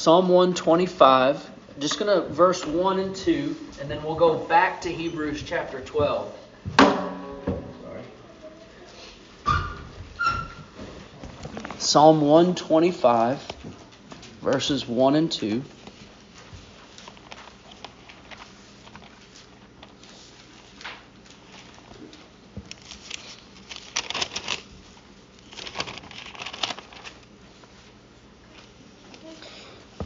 [0.00, 1.50] Psalm 125.
[1.78, 5.78] just going to verse 1 and 2, and then we'll go back to Hebrews chapter
[5.78, 6.34] 12.
[6.78, 8.02] Sorry.
[11.76, 13.46] Psalm 125,
[14.40, 15.62] verses 1 and 2.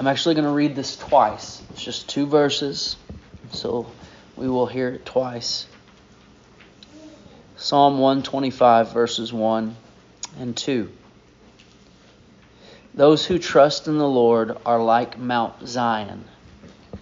[0.04, 1.62] I'm actually going to read this twice.
[1.70, 2.96] It's just two verses,
[3.52, 3.90] so
[4.36, 5.66] we will hear it twice.
[7.56, 9.74] Psalm 125, verses 1
[10.40, 10.92] and 2.
[12.92, 16.26] Those who trust in the Lord are like Mount Zion,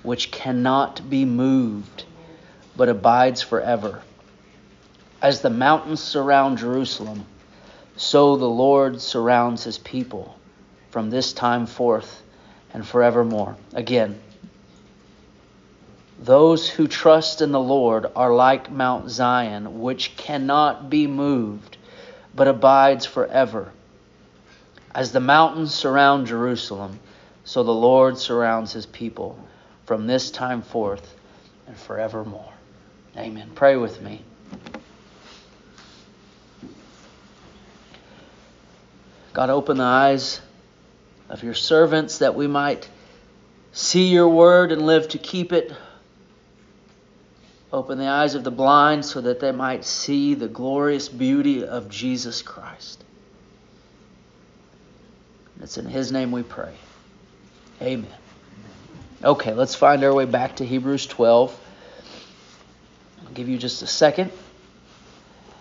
[0.04, 2.04] which cannot be moved,
[2.76, 4.00] but abides forever.
[5.20, 7.26] As the mountains surround Jerusalem,
[7.96, 10.38] so the Lord surrounds his people
[10.92, 12.21] from this time forth
[12.74, 13.56] and forevermore.
[13.74, 14.18] Again,
[16.18, 21.76] those who trust in the Lord are like Mount Zion, which cannot be moved,
[22.34, 23.72] but abides forever.
[24.94, 27.00] As the mountains surround Jerusalem,
[27.44, 29.38] so the Lord surrounds his people
[29.84, 31.16] from this time forth
[31.66, 32.52] and forevermore.
[33.16, 33.50] Amen.
[33.54, 34.22] Pray with me.
[39.32, 40.40] God, open the eyes
[41.32, 42.86] of your servants that we might
[43.72, 45.72] see your word and live to keep it.
[47.72, 51.88] Open the eyes of the blind so that they might see the glorious beauty of
[51.88, 53.02] Jesus Christ.
[55.62, 56.74] It's in His name we pray.
[57.80, 58.12] Amen.
[59.24, 61.58] Okay, let's find our way back to Hebrews 12.
[63.24, 64.30] I'll give you just a second.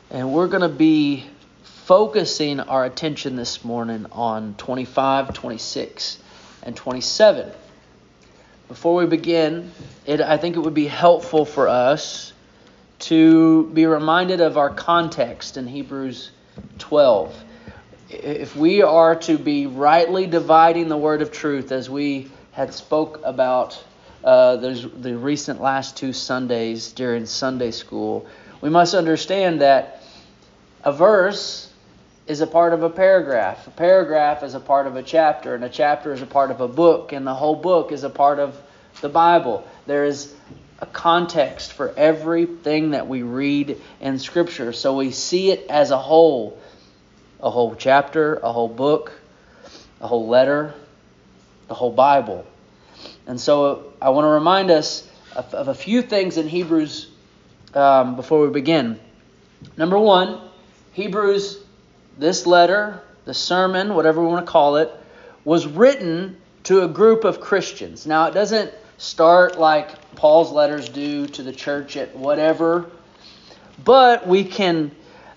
[0.09, 1.27] And we're going to be
[1.85, 6.19] focusing our attention this morning on 25, 26,
[6.61, 7.51] and 27.
[8.67, 9.71] Before we begin,
[10.05, 12.33] it, I think it would be helpful for us
[12.99, 16.29] to be reminded of our context in Hebrews
[16.77, 17.35] 12.
[18.11, 23.21] If we are to be rightly dividing the word of truth, as we had spoke
[23.23, 23.83] about
[24.23, 28.27] uh, the recent last two Sundays during Sunday school,
[28.61, 30.03] we must understand that
[30.83, 31.70] a verse
[32.27, 33.67] is a part of a paragraph.
[33.67, 36.61] A paragraph is a part of a chapter, and a chapter is a part of
[36.61, 38.59] a book, and the whole book is a part of
[39.01, 39.67] the Bible.
[39.87, 40.33] There is
[40.79, 44.73] a context for everything that we read in Scripture.
[44.73, 46.59] So we see it as a whole
[47.41, 49.11] a whole chapter, a whole book,
[49.99, 50.73] a whole letter,
[51.67, 52.45] the whole Bible.
[53.25, 57.09] And so I want to remind us of, of a few things in Hebrews
[57.73, 58.99] um, before we begin.
[59.77, 60.39] Number one,
[60.93, 61.57] Hebrews
[62.17, 64.91] this letter, the sermon, whatever we want to call it,
[65.43, 68.05] was written to a group of Christians.
[68.05, 72.91] Now, it doesn't start like Paul's letters do to the church at whatever,
[73.83, 74.91] but we can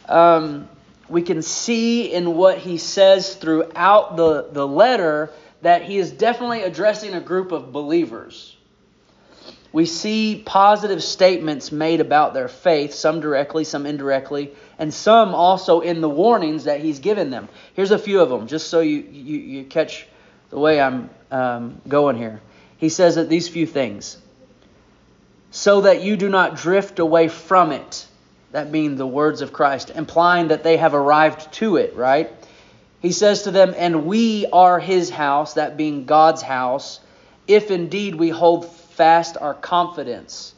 [0.08, 0.68] um,
[1.08, 5.30] we can see in what he says throughout the, the letter
[5.62, 8.56] that he is definitely addressing a group of believers.
[9.74, 15.80] We see positive statements made about their faith, some directly, some indirectly, and some also
[15.80, 17.48] in the warnings that he's given them.
[17.74, 20.06] Here's a few of them, just so you, you, you catch
[20.50, 22.40] the way I'm um, going here.
[22.76, 24.16] He says that these few things
[25.50, 28.06] so that you do not drift away from it.
[28.52, 32.30] That being the words of Christ, implying that they have arrived to it, right?
[33.00, 37.00] He says to them, And we are his house, that being God's house,
[37.48, 40.54] if indeed we hold fast our confidence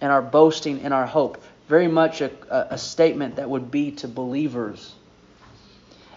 [0.00, 2.32] and our boasting in our hope very much a,
[2.74, 4.92] a, statement that would be to believers.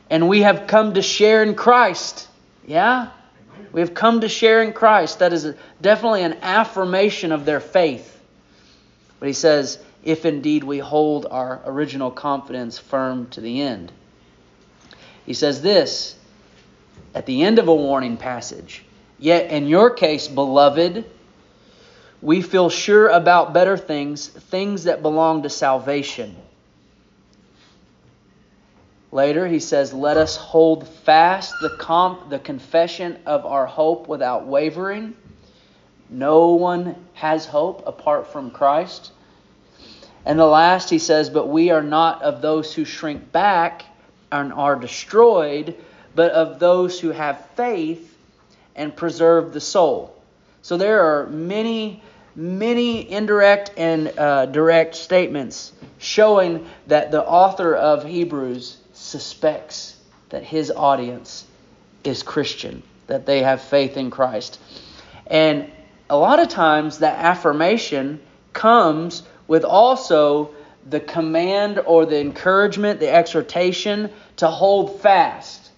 [0.10, 2.28] And we have come to share in Christ.
[2.66, 3.12] Yeah?
[3.72, 5.20] We have come to share in Christ.
[5.20, 8.20] That is a, definitely an affirmation of their faith.
[9.20, 13.92] But he says, if indeed we hold our original confidence firm to the end.
[15.26, 16.16] He says this
[17.14, 18.84] at the end of a warning passage.
[19.19, 21.06] Yet in your case, beloved,
[22.24, 26.34] we feel sure about better things, things that belong to salvation.
[29.12, 34.48] Later, he says, Let us hold fast the, comp- the confession of our hope without
[34.48, 35.18] wavering.
[36.10, 39.12] No one has hope apart from Christ.
[40.26, 43.84] And the last, he says, But we are not of those who shrink back
[44.31, 45.76] and are destroyed,
[46.16, 48.18] but of those who have faith
[48.78, 50.16] and preserve the soul.
[50.62, 52.02] So there are many
[52.35, 59.95] many indirect and uh, direct statements showing that the author of Hebrews suspects
[60.30, 61.45] that his audience
[62.03, 62.83] is Christian.
[63.07, 64.59] that they have faith in Christ.
[65.27, 65.69] And
[66.09, 68.19] a lot of times that affirmation
[68.53, 70.51] comes with also
[70.89, 75.71] the command or the encouragement, the exhortation to hold fast,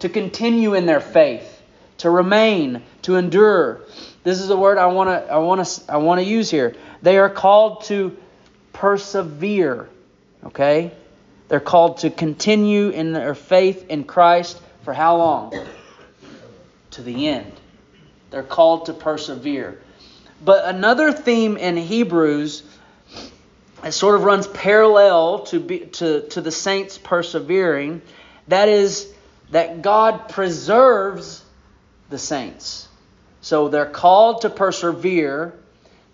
[0.00, 1.62] to continue in their faith,
[1.98, 3.80] to remain, to endure.
[4.22, 6.74] This is a word I want to I want to I want to use here.
[7.02, 8.16] They are called to
[8.72, 9.88] persevere.
[10.44, 10.92] Okay?
[11.48, 15.66] They're called to continue in their faith in Christ for how long?
[16.92, 17.52] To the end.
[18.30, 19.80] They're called to persevere.
[20.44, 22.62] But another theme in Hebrews
[23.84, 28.00] it sort of runs parallel to, be, to, to the saints persevering.
[28.48, 29.12] That is,
[29.50, 31.44] that God preserves
[32.08, 32.88] the saints.
[33.44, 35.52] So they're called to persevere,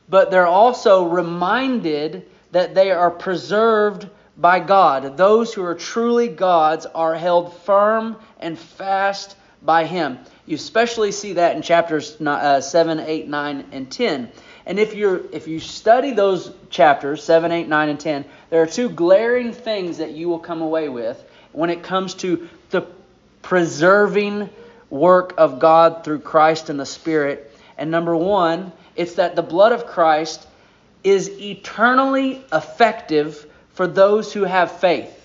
[0.08, 5.16] but they're also reminded that they are preserved by God.
[5.16, 10.18] Those who are truly God's are held firm and fast by Him.
[10.44, 14.32] You especially see that in chapters uh, 7, 8, 9, and 10.
[14.66, 18.66] And if you if you study those chapters 7, 8, 9 and 10, there are
[18.66, 21.22] two glaring things that you will come away with
[21.52, 22.84] when it comes to the
[23.42, 24.50] preserving
[24.90, 27.56] work of God through Christ and the Spirit.
[27.78, 30.46] And number 1, it's that the blood of Christ
[31.02, 35.16] is eternally effective for those who have faith.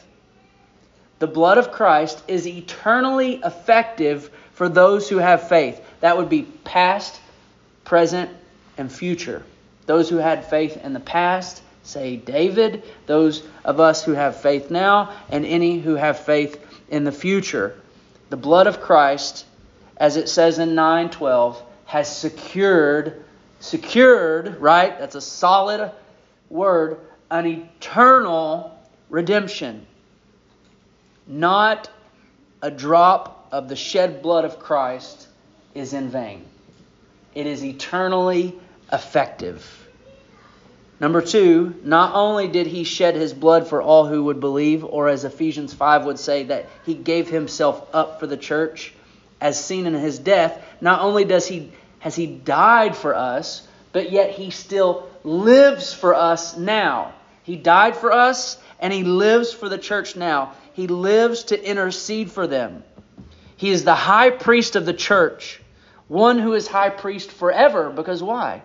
[1.20, 5.82] The blood of Christ is eternally effective for those who have faith.
[6.00, 7.20] That would be past,
[7.84, 8.30] present,
[8.78, 9.44] and future.
[9.86, 14.72] Those who had faith in the past, say David, those of us who have faith
[14.72, 16.60] now, and any who have faith
[16.90, 17.76] in the future.
[18.30, 19.46] The blood of Christ,
[19.98, 23.24] as it says in 9:12, has secured
[23.60, 24.98] secured, right?
[25.00, 25.92] That's a solid
[26.50, 27.00] word,
[27.32, 28.78] an eternal
[29.10, 29.86] redemption.
[31.28, 31.90] Not
[32.62, 35.28] a drop of the shed blood of Christ
[35.74, 36.46] is in vain.
[37.34, 38.56] It is eternally
[38.92, 39.82] effective.
[41.00, 45.10] Number two, not only did he shed his blood for all who would believe, or
[45.10, 48.94] as Ephesians 5 would say, that he gave himself up for the church,
[49.42, 54.12] as seen in his death, not only does he has he died for us, but
[54.12, 57.14] yet he still lives for us now.
[57.44, 60.54] He died for us and he lives for the church now.
[60.74, 62.84] He lives to intercede for them.
[63.58, 65.62] He is the high priest of the church,
[66.08, 68.62] one who is high priest forever, because why?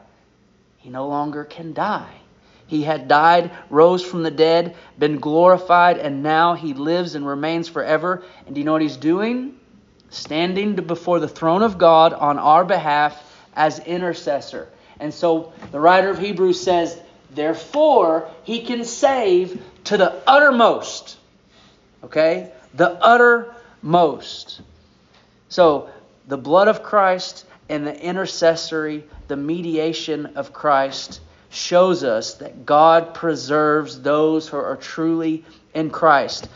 [0.81, 2.11] he no longer can die.
[2.66, 7.69] He had died, rose from the dead, been glorified, and now he lives and remains
[7.69, 8.23] forever.
[8.46, 9.60] And do you know what he's doing?
[10.11, 13.21] Standing before the throne of God on our behalf
[13.55, 14.69] as intercessor.
[14.99, 21.17] And so the writer of Hebrews says, Therefore, he can save to the uttermost.
[22.05, 22.53] Okay?
[22.75, 24.61] The uttermost.
[25.49, 25.91] So,
[26.27, 31.21] the blood of Christ and the intercessory, the mediation of Christ
[31.51, 36.49] shows us that God preserves those who are truly in Christ.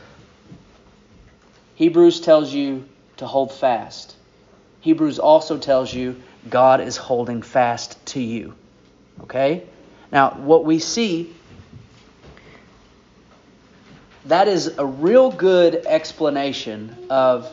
[1.74, 2.84] Hebrews tells you
[3.16, 4.16] to hold fast.
[4.80, 8.54] Hebrews also tells you God is holding fast to you.
[9.22, 9.62] Okay?
[10.12, 11.34] Now, what we see,
[14.26, 17.52] that is a real good explanation of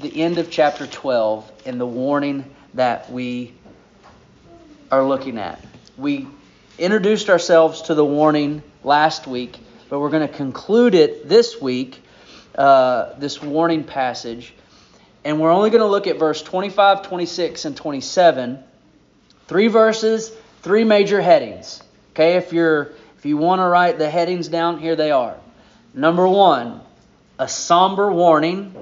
[0.00, 2.44] the end of chapter 12 and the warning
[2.74, 3.52] that we
[4.90, 5.64] are looking at.
[5.96, 6.26] We
[6.78, 12.02] introduced ourselves to the warning last week, but we're going to conclude it this week,
[12.56, 14.54] uh, this warning passage.
[15.24, 18.62] And we're only going to look at verse 25, 26, and 27.
[19.46, 20.30] Three verses,
[20.62, 21.82] three major headings.
[22.12, 25.36] Okay, if you're if you want to write the headings down, here they are.
[25.94, 26.82] Number one,
[27.38, 28.74] a somber warning.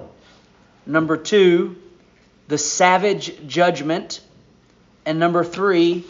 [0.85, 1.77] Number two,
[2.49, 4.21] the savage judgment.
[5.07, 6.05] And number three,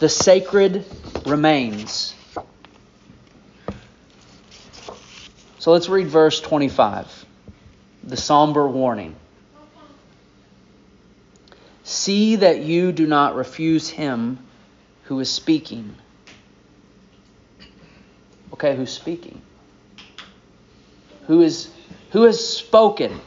[0.00, 0.84] the sacred
[1.26, 2.14] remains.
[5.60, 7.26] So let's read verse 25,
[8.02, 9.14] the somber warning.
[11.90, 14.38] See that you do not refuse him
[15.06, 15.96] who is speaking.
[18.52, 19.42] Okay, who's speaking?
[21.26, 21.68] Who is
[22.12, 23.20] who has spoken?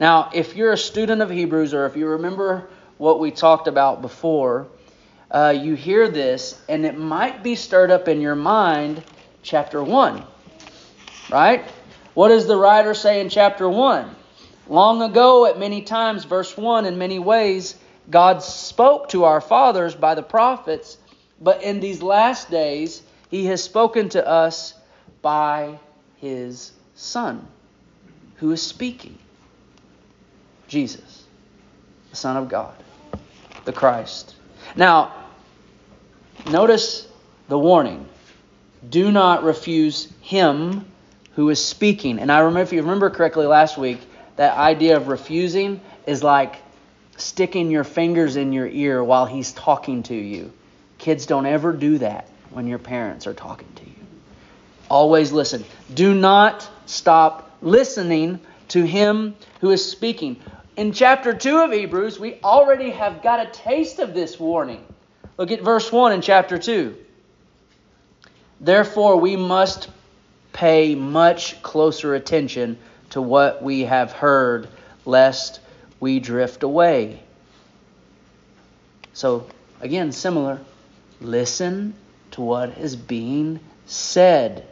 [0.00, 2.66] Now, if you're a student of Hebrews, or if you remember
[2.96, 4.68] what we talked about before,
[5.30, 9.04] uh, you hear this, and it might be stirred up in your mind,
[9.42, 10.24] chapter 1.
[11.30, 11.62] Right?
[12.14, 14.16] What does the writer say in chapter 1?
[14.68, 17.76] Long ago, at many times, verse 1, in many ways,
[18.10, 20.98] God spoke to our fathers by the prophets,
[21.40, 24.74] but in these last days, he has spoken to us
[25.22, 25.78] by
[26.16, 27.46] his Son,
[28.36, 29.18] who is speaking.
[30.68, 31.24] Jesus,
[32.10, 32.74] the Son of God,
[33.64, 34.34] the Christ.
[34.74, 35.12] Now,
[36.50, 37.06] notice
[37.48, 38.08] the warning
[38.88, 40.86] do not refuse him
[41.34, 42.18] who is speaking.
[42.18, 44.00] And I remember, if you remember correctly last week,
[44.36, 46.56] that idea of refusing is like
[47.16, 50.52] sticking your fingers in your ear while he's talking to you.
[50.98, 53.96] Kids don't ever do that when your parents are talking to you.
[54.88, 55.64] Always listen.
[55.92, 60.36] Do not stop listening to him who is speaking.
[60.76, 64.84] In chapter 2 of Hebrews, we already have got a taste of this warning.
[65.38, 66.94] Look at verse 1 in chapter 2.
[68.60, 69.88] Therefore, we must
[70.52, 72.78] pay much closer attention
[73.10, 74.68] to what we have heard,
[75.04, 75.60] lest
[76.00, 77.22] we drift away.
[79.12, 79.46] So,
[79.80, 80.60] again, similar.
[81.20, 81.94] Listen
[82.32, 84.66] to what is being said.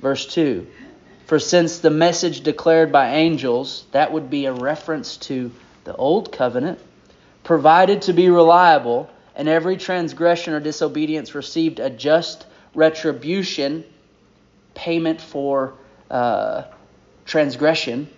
[0.00, 0.66] Verse 2
[1.26, 5.52] For since the message declared by angels, that would be a reference to
[5.84, 6.80] the old covenant,
[7.44, 13.84] provided to be reliable, and every transgression or disobedience received a just retribution,
[14.74, 15.74] payment for
[16.10, 16.64] uh,
[17.26, 18.08] transgression.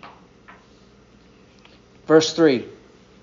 [2.07, 2.65] Verse 3.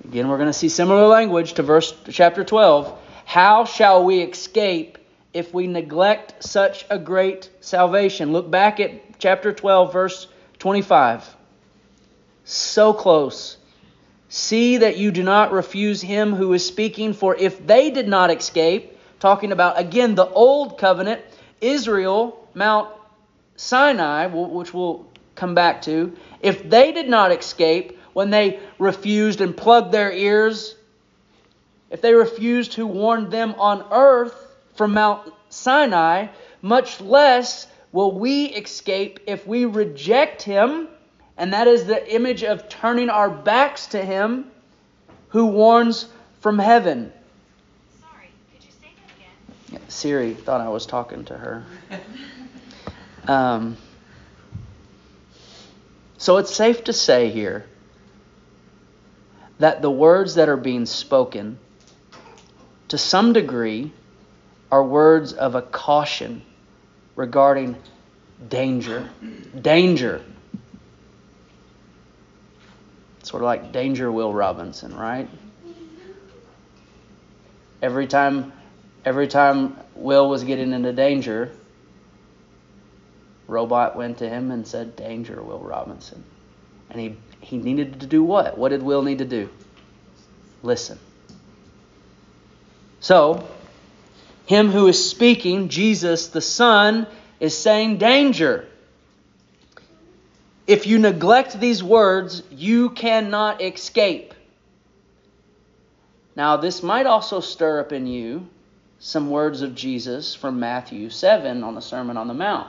[0.03, 2.99] Again, we're going to see similar language to verse chapter 12.
[3.25, 4.97] How shall we escape
[5.33, 8.31] if we neglect such a great salvation?
[8.31, 10.27] Look back at chapter 12, verse
[10.59, 11.35] 25.
[12.43, 13.57] So close.
[14.29, 18.29] See that you do not refuse him who is speaking, for if they did not
[18.29, 21.21] escape, talking about, again, the old covenant,
[21.61, 22.89] Israel, Mount
[23.55, 29.55] Sinai, which we'll come back to, if they did not escape when they refused and
[29.55, 30.75] plugged their ears,
[31.89, 36.27] if they refused who warned them on earth from Mount Sinai,
[36.61, 40.87] much less will we escape if we reject him,
[41.37, 44.49] and that is the image of turning our backs to him
[45.29, 46.07] who warns
[46.39, 47.11] from heaven.
[48.01, 49.81] Sorry, could you say that again?
[49.81, 51.63] Yeah, Siri thought I was talking to her.
[53.27, 53.75] Um,
[56.25, 57.67] so it's safe to say here
[59.59, 61.59] that the words that are being spoken,
[62.87, 63.91] to some degree,
[64.71, 66.41] are words of a caution
[67.15, 67.75] regarding
[68.49, 69.07] danger.
[69.61, 70.25] Danger.
[73.21, 75.29] Sort of like Danger Will Robinson, right?
[77.83, 78.51] Every time
[79.05, 81.51] every time Will was getting into danger,
[83.47, 86.23] Robot went to him and said, Danger, Will Robinson.
[86.89, 88.57] And he, he needed to do what?
[88.57, 89.49] What did Will need to do?
[90.63, 90.97] Listen.
[92.99, 93.47] So,
[94.45, 97.07] him who is speaking, Jesus the Son,
[97.39, 98.67] is saying, Danger.
[100.65, 104.33] If you neglect these words, you cannot escape.
[106.35, 108.47] Now, this might also stir up in you
[108.99, 112.67] some words of Jesus from Matthew 7 on the Sermon on the Mount.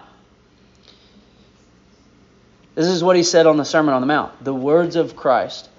[2.77, 5.71] This is what he said on the Sermon on the Mount the words of Christ.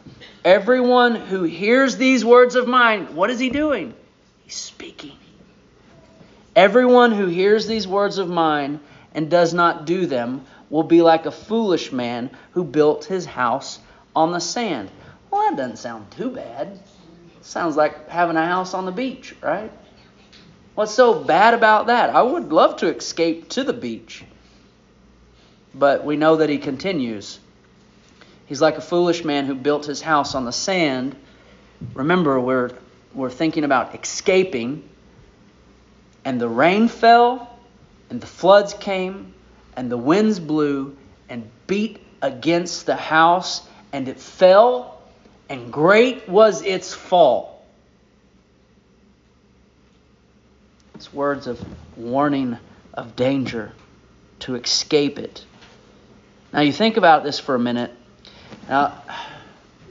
[0.44, 3.94] Everyone who hears these words of mine, what is he doing?
[4.44, 5.16] He's speaking.
[6.56, 8.80] Everyone who hears these words of mine
[9.14, 13.78] and does not do them will be like a foolish man who built his house
[14.16, 14.90] on the sand.
[15.30, 16.80] Well, that doesn't sound too bad.
[17.42, 19.72] Sounds like having a house on the beach, right?
[20.74, 22.10] What's so bad about that?
[22.10, 24.24] I would love to escape to the beach.
[25.78, 27.40] But we know that he continues.
[28.46, 31.16] He's like a foolish man who built his house on the sand.
[31.94, 32.72] Remember, we're,
[33.14, 34.88] we're thinking about escaping.
[36.26, 37.58] And the rain fell,
[38.10, 39.34] and the floods came,
[39.76, 40.98] and the winds blew
[41.30, 45.00] and beat against the house, and it fell,
[45.50, 47.66] and great was its fall.
[50.96, 51.64] It's words of
[51.96, 52.58] warning
[52.94, 53.72] of danger
[54.40, 55.46] to escape it.
[56.58, 57.92] Now, you think about this for a minute.
[58.68, 59.04] Now,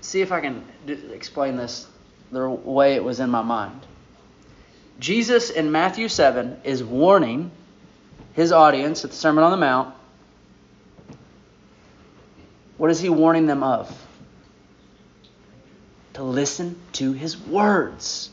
[0.01, 0.65] see if I can
[1.13, 1.87] explain this
[2.33, 3.87] the way it was in my mind.
[4.99, 7.53] Jesus in Matthew 7 is warning
[8.33, 9.95] his audience at the Sermon on the Mount.
[12.79, 13.89] What is he warning them of?
[16.15, 18.29] To listen to his words.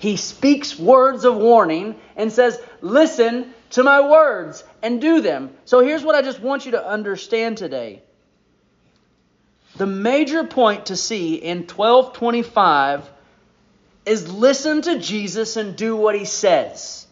[0.00, 5.50] He speaks words of warning and says, Listen to my words and do them.
[5.64, 8.02] So here's what I just want you to understand today.
[9.76, 13.08] The major point to see in 1225
[14.06, 17.06] is listen to Jesus and do what he says.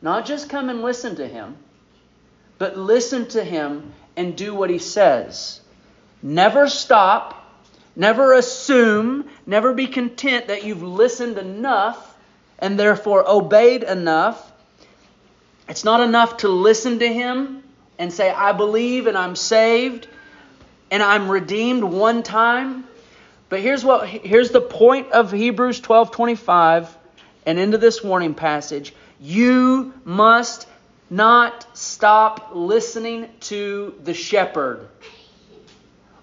[0.00, 1.56] Not just come and listen to him,
[2.58, 5.60] but listen to him and do what he says.
[6.22, 7.42] Never stop,
[7.94, 12.16] Never assume, never be content that you've listened enough
[12.58, 14.51] and therefore obeyed enough.
[15.72, 17.62] It's not enough to listen to Him
[17.98, 20.06] and say, I believe and I'm saved
[20.90, 22.84] and I'm redeemed one time.
[23.48, 26.88] But here's what here's the point of Hebrews 12:25
[27.46, 28.94] and into this warning passage.
[29.18, 30.68] You must
[31.08, 34.86] not stop listening to the shepherd.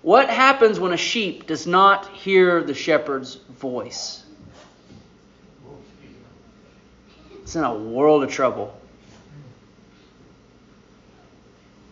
[0.03, 4.24] What happens when a sheep does not hear the shepherd's voice?
[7.41, 8.79] It's in a world of trouble.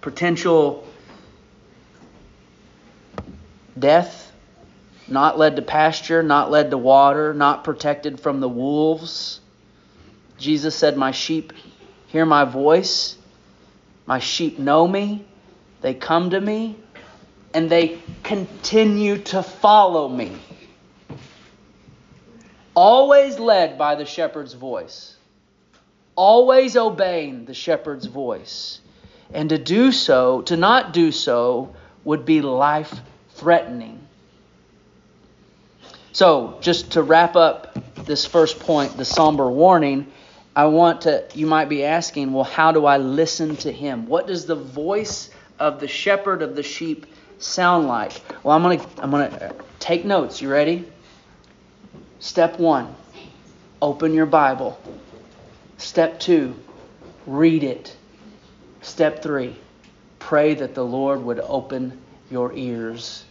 [0.07, 0.87] Potential
[3.77, 4.31] death,
[5.05, 9.41] not led to pasture, not led to water, not protected from the wolves.
[10.37, 11.51] Jesus said, My sheep
[12.07, 13.17] hear my voice,
[14.05, 15.25] my sheep know me,
[15.81, 16.77] they come to me,
[17.53, 20.37] and they continue to follow me.
[22.73, 25.17] Always led by the shepherd's voice,
[26.15, 28.79] always obeying the shepherd's voice.
[29.33, 32.93] And to do so, to not do so, would be life
[33.31, 33.99] threatening.
[36.13, 40.07] So, just to wrap up this first point, the somber warning,
[40.55, 44.07] I want to, you might be asking, well, how do I listen to him?
[44.07, 45.29] What does the voice
[45.59, 47.05] of the shepherd of the sheep
[47.37, 48.13] sound like?
[48.43, 50.41] Well, I'm going to, I'm going to uh, take notes.
[50.41, 50.91] You ready?
[52.19, 52.95] Step one,
[53.81, 54.79] open your Bible.
[55.77, 56.55] Step two,
[57.27, 57.96] read it.
[58.87, 59.53] Step three,
[60.17, 61.99] pray that the Lord would open
[62.31, 63.25] your ears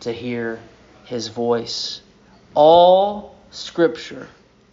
[0.00, 0.60] to hear
[1.04, 2.00] his voice.
[2.54, 4.28] All scripture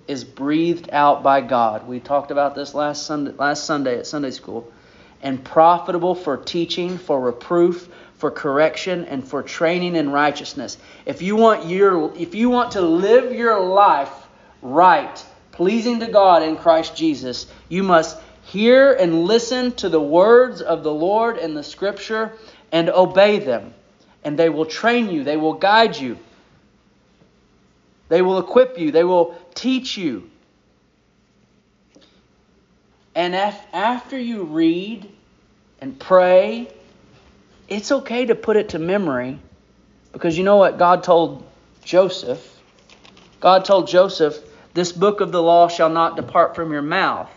[0.08, 1.88] is breathed out by God.
[1.88, 4.72] We talked about this last Sunday, last Sunday at Sunday school.
[5.24, 10.78] And profitable for teaching, for reproof, for correction, and for training in righteousness.
[11.08, 14.14] If you want your if you want to live your life
[14.62, 18.18] right, pleasing to God in Christ Jesus, you must
[18.50, 22.34] hear and listen to the words of the Lord and the scripture
[22.72, 23.74] and obey them.
[24.24, 26.18] And they will train you, they will guide you.
[28.10, 28.92] They will equip you.
[28.92, 30.30] They will teach you.
[33.16, 35.10] And after you read
[35.80, 36.72] and pray,
[37.68, 39.40] it's okay to put it to memory
[40.12, 41.46] because you know what God told
[41.84, 42.60] Joseph?
[43.40, 44.38] God told Joseph,
[44.74, 47.30] This book of the law shall not depart from your mouth,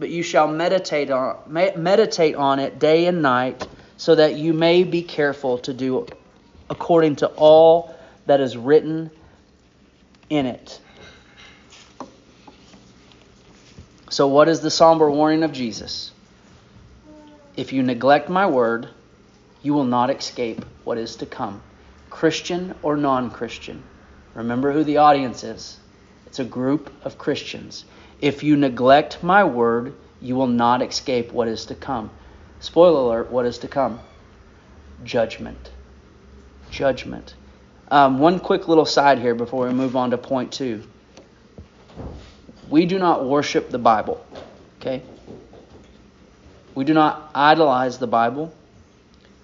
[0.00, 4.82] but you shall meditate on, meditate on it day and night, so that you may
[4.82, 6.06] be careful to do
[6.70, 9.10] according to all that is written
[10.30, 10.80] in it.
[14.08, 16.12] So, what is the somber warning of Jesus?
[17.56, 18.88] If you neglect my word,
[19.62, 21.60] you will not escape what is to come,
[22.08, 23.82] Christian or non Christian.
[24.34, 25.78] Remember who the audience is.
[26.26, 27.84] It's a group of Christians.
[28.20, 32.10] If you neglect my word, you will not escape what is to come.
[32.60, 34.00] Spoiler alert, what is to come?
[35.04, 35.70] Judgment.
[36.70, 37.34] Judgment.
[37.90, 40.82] Um, one quick little side here before we move on to point two
[42.70, 44.24] we do not worship the Bible.
[44.80, 45.02] Okay?
[46.74, 48.54] We do not idolize the Bible.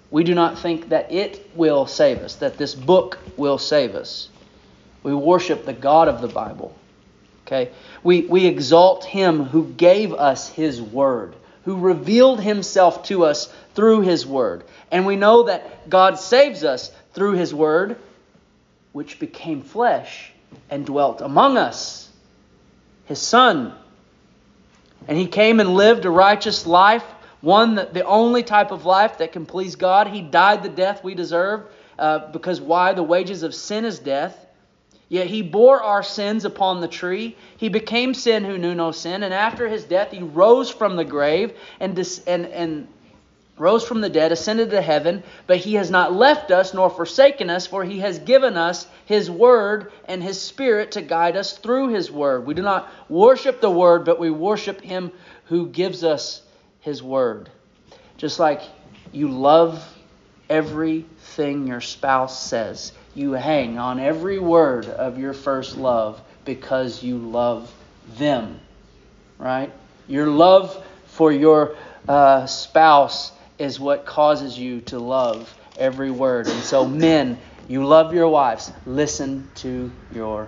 [0.09, 4.29] We do not think that it will save us, that this book will save us.
[5.03, 6.73] We worship the God of the Bible.
[7.47, 7.71] Okay?
[8.03, 14.01] We, we exalt Him who gave us His Word, who revealed Himself to us through
[14.01, 14.63] His Word.
[14.91, 17.97] And we know that God saves us through His Word,
[18.93, 20.31] which became flesh
[20.69, 22.07] and dwelt among us
[23.07, 23.73] his son.
[25.07, 27.03] And he came and lived a righteous life,
[27.41, 30.07] one that the only type of life that can please God.
[30.07, 31.63] He died the death we deserve,
[31.97, 32.93] uh, because why?
[32.93, 34.45] The wages of sin is death.
[35.09, 37.37] Yet he bore our sins upon the tree.
[37.55, 39.23] He became sin who knew no sin.
[39.23, 42.87] And after his death, he rose from the grave and, dis- and, and
[43.57, 47.49] rose from the dead, ascended to heaven, but he has not left us nor forsaken
[47.49, 51.89] us, for he has given us his word and his spirit to guide us through
[51.89, 52.45] his word.
[52.45, 55.11] We do not worship the word, but we worship him
[55.45, 56.41] who gives us
[56.81, 57.49] his word.
[58.17, 58.61] Just like
[59.11, 59.83] you love
[60.49, 67.17] everything your spouse says, you hang on every word of your first love because you
[67.17, 67.73] love
[68.17, 68.59] them,
[69.39, 69.73] right?
[70.07, 71.75] Your love for your
[72.07, 76.47] uh, spouse is what causes you to love every word.
[76.47, 78.71] And so, men, you love your wives.
[78.85, 80.47] Listen to your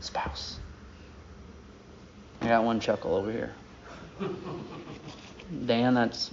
[0.00, 0.58] spouse.
[2.42, 3.54] I got one chuckle over here.
[5.66, 6.30] Dan, that's.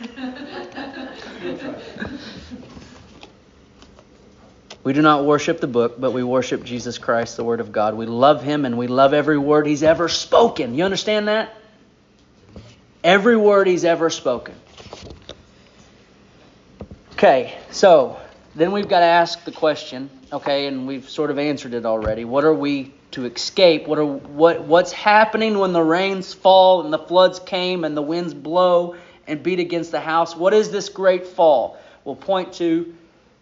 [4.84, 7.94] We do not worship the book, but we worship Jesus Christ, the Word of God.
[7.94, 10.74] We love Him and we love every word He's ever spoken.
[10.74, 11.54] You understand that?
[13.02, 14.54] Every word He's ever spoken.
[17.12, 18.20] Okay, so
[18.54, 22.24] then we've got to ask the question, okay, and we've sort of answered it already.
[22.24, 23.88] What are we to escape?
[23.88, 28.02] What are what what's happening when the rains fall and the floods came and the
[28.02, 30.36] winds blow and beat against the house?
[30.36, 31.78] What is this great fall?
[32.04, 32.94] We'll point to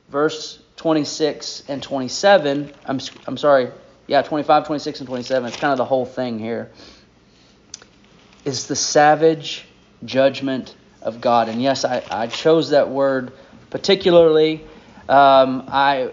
[0.09, 2.73] verse 26 and 27.
[2.85, 3.71] I'm, I'm sorry,
[4.07, 5.49] yeah, 25, 26, and 27.
[5.49, 6.71] It's kind of the whole thing here.
[8.45, 9.67] Is the savage
[10.05, 11.49] judgment of God.
[11.49, 13.33] And yes, I, I chose that word
[13.71, 14.65] particularly.
[15.09, 16.13] Um, I,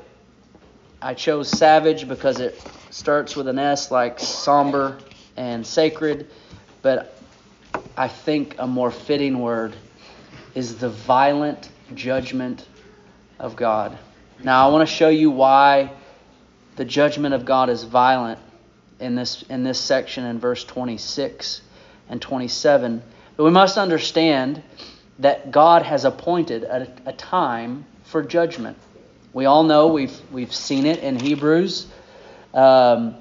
[1.02, 5.00] I chose savage because it starts with an S like somber
[5.36, 6.30] and sacred,
[6.82, 7.18] but
[7.98, 9.76] I think a more fitting word
[10.54, 12.68] is the violent judgment
[13.40, 13.98] of God.
[14.44, 15.92] Now, I want to show you why
[16.76, 18.40] the judgment of God is violent
[19.00, 21.62] in this in this section in verse 26
[22.10, 23.02] and 27.
[23.38, 24.62] But we must understand
[25.20, 28.78] that God has appointed a, a time for judgment.
[29.32, 31.88] We all know we've we've seen it in Hebrews.
[32.54, 33.16] Um,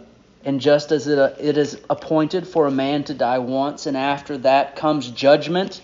[0.45, 4.39] and just as it, it is appointed for a man to die once, and after
[4.39, 5.81] that comes judgment,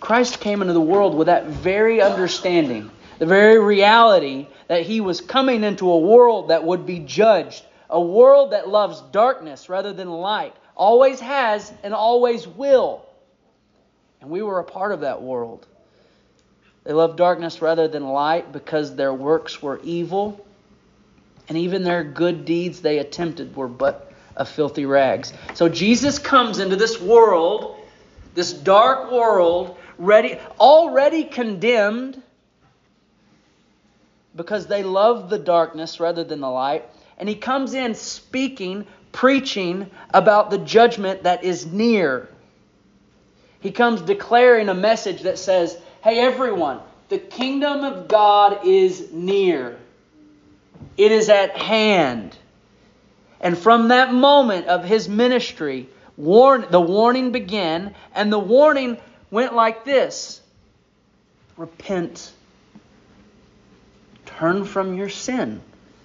[0.00, 5.20] Christ came into the world with that very understanding the very reality that he was
[5.20, 10.08] coming into a world that would be judged, a world that loves darkness rather than
[10.10, 13.06] light, always has and always will.
[14.20, 15.66] And we were a part of that world.
[16.84, 20.46] They loved darkness rather than light because their works were evil,
[21.48, 25.32] and even their good deeds they attempted were but a filthy rags.
[25.54, 27.76] So Jesus comes into this world,
[28.34, 32.22] this dark world, ready already condemned
[34.36, 36.84] because they love the darkness rather than the light.
[37.18, 42.28] And he comes in speaking, preaching about the judgment that is near.
[43.60, 49.78] He comes declaring a message that says, Hey, everyone, the kingdom of God is near,
[50.96, 52.36] it is at hand.
[53.40, 58.98] And from that moment of his ministry, warn, the warning began, and the warning
[59.30, 60.40] went like this
[61.56, 62.32] Repent
[64.38, 65.60] Turn from your sin.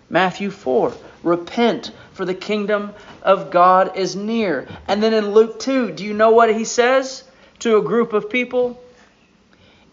[0.10, 0.94] Matthew 4.
[1.24, 4.68] Repent, for the kingdom of God is near.
[4.88, 7.24] And then in Luke 2, do you know what he says
[7.60, 8.82] to a group of people?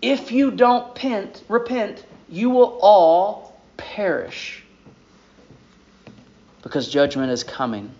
[0.00, 4.62] If you don't repent, repent, you will all perish
[6.62, 7.90] because judgment is coming.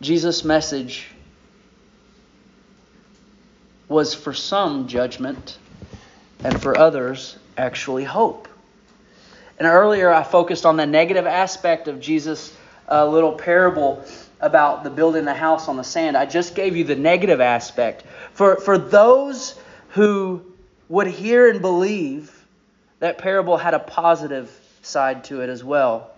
[0.00, 1.08] Jesus' message
[3.88, 5.58] was for some judgment
[6.44, 8.48] and for others actually hope.
[9.58, 12.54] And earlier I focused on the negative aspect of Jesus'
[12.90, 14.04] uh, little parable
[14.40, 16.16] about the building the house on the sand.
[16.16, 18.04] I just gave you the negative aspect.
[18.32, 19.58] For, for those
[19.90, 20.42] who
[20.88, 22.32] would hear and believe,
[23.00, 24.50] that parable had a positive
[24.82, 26.10] side to it as well.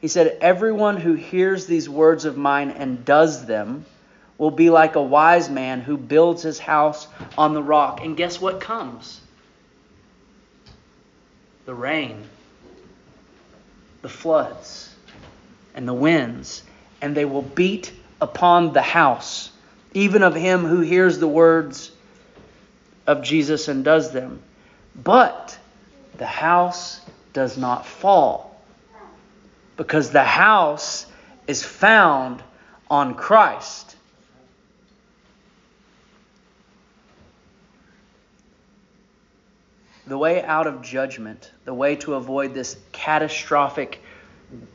[0.00, 3.84] He said, Everyone who hears these words of mine and does them
[4.38, 7.06] will be like a wise man who builds his house
[7.38, 8.02] on the rock.
[8.02, 9.20] And guess what comes?
[11.66, 12.22] the rain,
[14.00, 14.94] the floods,
[15.74, 16.62] and the winds,
[17.02, 19.50] and they will beat upon the house,
[19.92, 21.90] even of him who hears the words
[23.06, 24.40] of Jesus and does them.
[24.94, 25.58] But
[26.18, 27.00] the house
[27.32, 28.58] does not fall,
[29.76, 31.04] because the house
[31.48, 32.42] is found
[32.88, 33.95] on Christ.
[40.06, 44.00] The way out of judgment, the way to avoid this catastrophic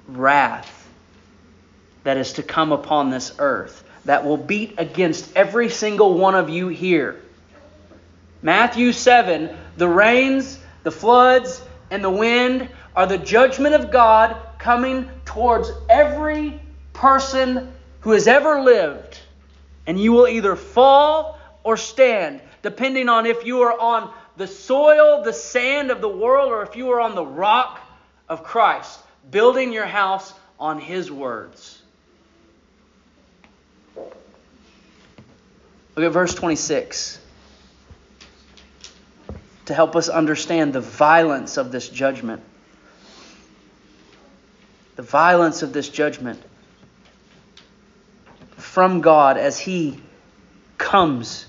[0.07, 0.89] wrath
[2.03, 6.49] that is to come upon this earth, that will beat against every single one of
[6.49, 7.21] you here.
[8.41, 15.09] Matthew 7 the rains, the floods, and the wind are the judgment of God coming
[15.25, 16.59] towards every
[16.93, 19.17] person who has ever lived.
[19.87, 25.23] And you will either fall or stand, depending on if you are on the soil,
[25.23, 27.79] the sand of the world, or if you are on the rock
[28.29, 31.81] of Christ, building your house on His words.
[35.95, 37.19] Look at verse 26
[39.65, 42.41] to help us understand the violence of this judgment.
[44.95, 46.41] The violence of this judgment
[48.57, 49.99] from God as He
[50.77, 51.45] comes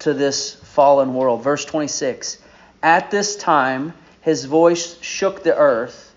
[0.00, 1.42] to this fallen world.
[1.42, 2.38] Verse 26
[2.82, 6.14] At this time, his voice shook the earth,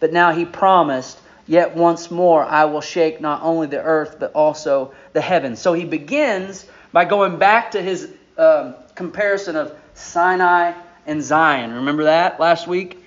[0.00, 4.32] but now he promised, Yet once more I will shake not only the earth, but
[4.32, 5.60] also the heavens.
[5.60, 8.08] So he begins by going back to his
[8.38, 10.72] um, comparison of Sinai
[11.06, 11.74] and Zion.
[11.74, 13.04] Remember that last week?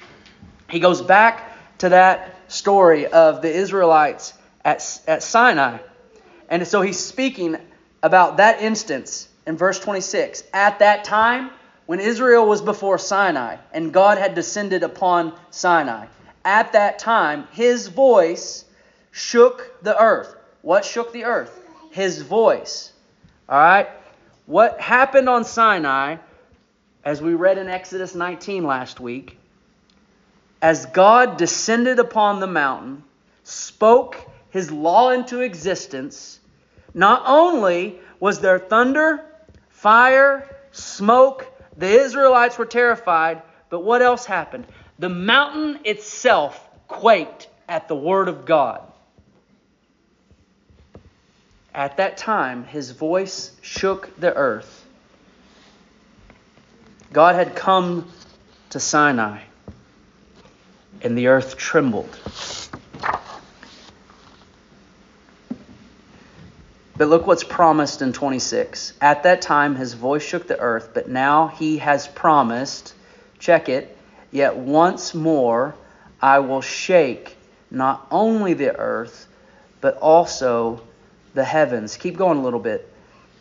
[0.69, 5.79] He goes back to that story of the Israelites at, at Sinai.
[6.49, 7.57] And so he's speaking
[8.03, 10.43] about that instance in verse 26.
[10.53, 11.49] At that time,
[11.87, 16.07] when Israel was before Sinai and God had descended upon Sinai,
[16.45, 18.65] at that time his voice
[19.11, 20.35] shook the earth.
[20.61, 21.57] What shook the earth?
[21.91, 22.91] His voice.
[23.47, 23.87] All right?
[24.45, 26.17] What happened on Sinai,
[27.03, 29.37] as we read in Exodus 19 last week,
[30.61, 33.03] as God descended upon the mountain,
[33.43, 34.17] spoke
[34.49, 36.39] his law into existence,
[36.93, 39.23] not only was there thunder,
[39.77, 41.45] fire, smoke,
[41.77, 44.65] the Israelites were terrified, but what else happened?
[44.97, 48.81] The mountain itself quaked at the word of God.
[51.75, 54.83] At that time, his voice shook the earth.
[57.13, 58.11] God had come
[58.71, 59.41] to Sinai,
[61.03, 62.17] and the earth trembled.
[66.97, 68.93] But look what's promised in 26.
[68.99, 72.95] At that time, his voice shook the earth, but now he has promised,
[73.37, 73.95] check it,
[74.31, 75.75] yet once more
[76.19, 77.37] I will shake
[77.69, 79.27] not only the earth,
[79.79, 80.81] but also
[81.35, 81.97] the heavens.
[81.97, 82.91] Keep going a little bit.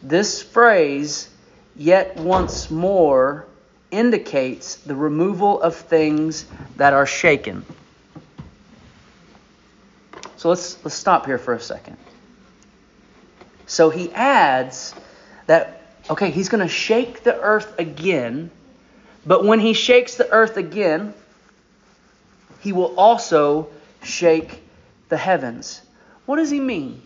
[0.02, 1.30] This phrase,
[1.74, 3.46] yet once more,
[3.90, 6.44] indicates the removal of things
[6.76, 7.64] that are shaken.
[10.36, 11.96] So let's, let's stop here for a second.
[13.66, 14.94] So he adds
[15.46, 18.50] that, okay, he's going to shake the earth again,
[19.26, 21.12] but when he shakes the earth again,
[22.60, 23.68] he will also
[24.02, 24.62] shake
[25.08, 25.82] the heavens.
[26.26, 27.02] What does he mean?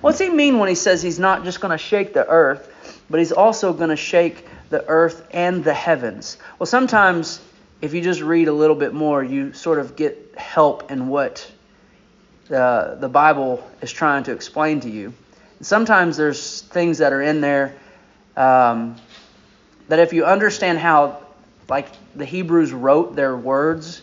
[0.00, 3.18] What's he mean when he says he's not just going to shake the earth, but
[3.18, 6.38] he's also going to shake the earth and the heavens?
[6.58, 7.40] Well, sometimes
[7.80, 11.50] if you just read a little bit more, you sort of get help in what
[12.48, 15.12] the, the Bible is trying to explain to you.
[15.60, 17.74] Sometimes there's things that are in there
[18.36, 18.96] um,
[19.88, 21.22] that if you understand how,
[21.68, 24.02] like the Hebrews wrote their words,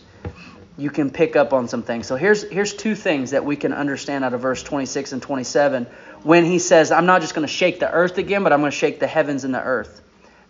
[0.78, 2.06] you can pick up on some things.
[2.06, 5.86] So here's here's two things that we can understand out of verse 26 and 27
[6.22, 8.70] when he says, "I'm not just going to shake the earth again, but I'm going
[8.70, 10.02] to shake the heavens and the earth."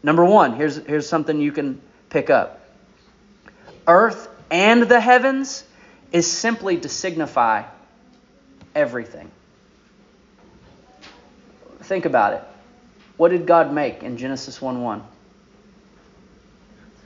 [0.02, 1.80] Number one, here's here's something you can
[2.10, 2.60] pick up.
[3.86, 5.62] Earth and the heavens
[6.10, 7.62] is simply to signify
[8.76, 9.30] everything.
[11.80, 12.42] Think about it.
[13.16, 15.02] What did God make in Genesis 1 1?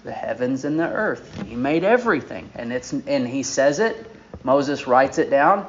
[0.04, 1.42] The heavens and the earth.
[1.46, 2.50] He made everything.
[2.54, 4.10] And it's and he says it,
[4.42, 5.66] Moses writes it down.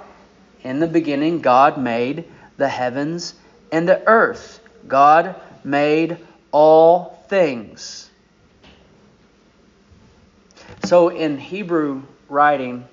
[0.64, 2.26] In the beginning, God made
[2.58, 3.34] the heavens
[3.72, 4.60] and the earth.
[4.88, 6.18] God made
[6.52, 8.10] all things.
[10.86, 12.88] So in Hebrew writing,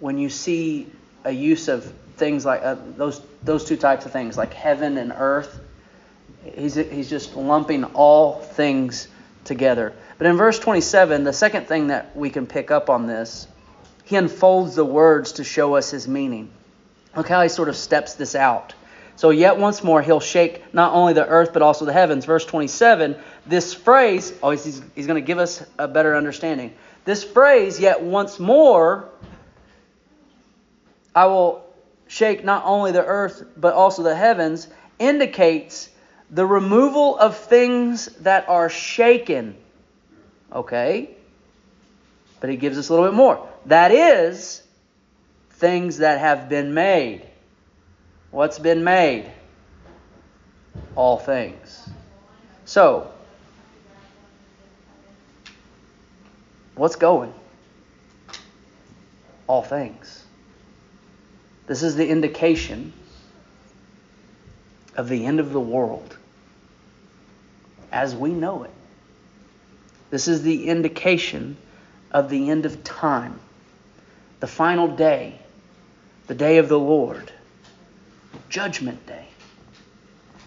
[0.00, 0.90] when you see
[1.24, 5.12] a use of things like uh, those those two types of things, like heaven and
[5.16, 5.60] earth.
[6.54, 9.08] He's he's just lumping all things
[9.44, 9.92] together.
[10.18, 13.46] But in verse 27, the second thing that we can pick up on this,
[14.04, 16.50] he unfolds the words to show us his meaning.
[17.16, 18.74] Look how he sort of steps this out.
[19.16, 22.24] So, yet once more, he'll shake not only the earth, but also the heavens.
[22.24, 26.72] Verse 27, this phrase, oh, he's, he's going to give us a better understanding.
[27.04, 29.08] This phrase, yet once more,
[31.16, 31.67] I will
[32.08, 34.66] shake not only the earth but also the heavens
[34.98, 35.88] indicates
[36.30, 39.56] the removal of things that are shaken.
[40.52, 41.10] Okay?
[42.40, 43.48] But he gives us a little bit more.
[43.66, 44.62] That is,
[45.52, 47.22] things that have been made.
[48.30, 49.30] What's been made?
[50.94, 51.88] All things.
[52.64, 53.10] So,
[56.74, 57.32] what's going?
[59.46, 60.24] All things.
[61.68, 62.94] This is the indication
[64.96, 66.16] of the end of the world
[67.92, 68.70] as we know it.
[70.10, 71.58] This is the indication
[72.10, 73.38] of the end of time,
[74.40, 75.38] the final day,
[76.26, 77.30] the day of the Lord,
[78.48, 79.26] Judgment Day.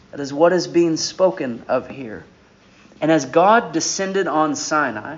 [0.10, 2.26] That is what is being spoken of here.
[3.00, 5.18] And as God descended on Sinai,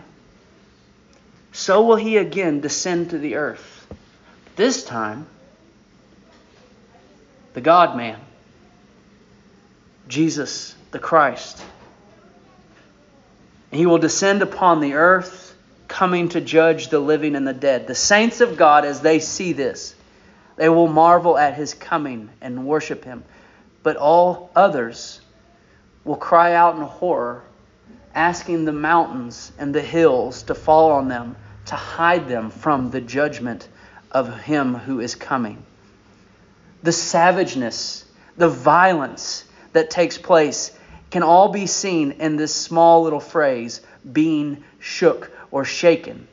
[1.53, 3.87] so will he again descend to the earth.
[4.55, 5.27] This time,
[7.53, 8.19] the God man,
[10.07, 11.61] Jesus the Christ.
[13.71, 15.55] He will descend upon the earth,
[15.87, 17.87] coming to judge the living and the dead.
[17.87, 19.95] The saints of God, as they see this,
[20.55, 23.23] they will marvel at his coming and worship him.
[23.81, 25.21] But all others
[26.03, 27.43] will cry out in horror,
[28.13, 31.35] asking the mountains and the hills to fall on them,
[31.65, 33.67] to hide them from the judgment
[34.11, 35.63] of him who is coming.
[36.83, 38.05] The savageness,
[38.37, 40.71] the violence that takes place
[41.11, 46.27] can all be seen in this small little phrase, being shook or shaken.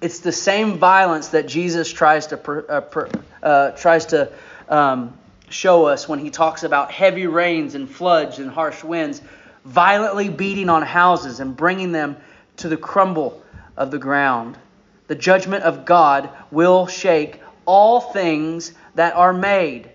[0.00, 3.08] It's the same violence that Jesus tries to uh,
[3.42, 4.32] uh, tries to
[4.68, 5.16] um,
[5.48, 9.22] show us when he talks about heavy rains and floods and harsh winds,
[9.64, 12.16] violently beating on houses and bringing them
[12.56, 13.42] to the crumble
[13.76, 14.58] of the ground.
[15.06, 19.90] The judgment of God will shake all things that are made.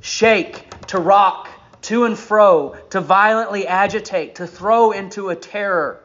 [0.00, 1.48] Shake, to rock,
[1.82, 6.00] to and fro, to violently agitate, to throw into a terror.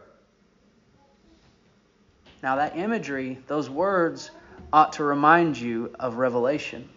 [2.43, 4.31] Now, that imagery, those words,
[4.73, 6.89] ought to remind you of Revelation.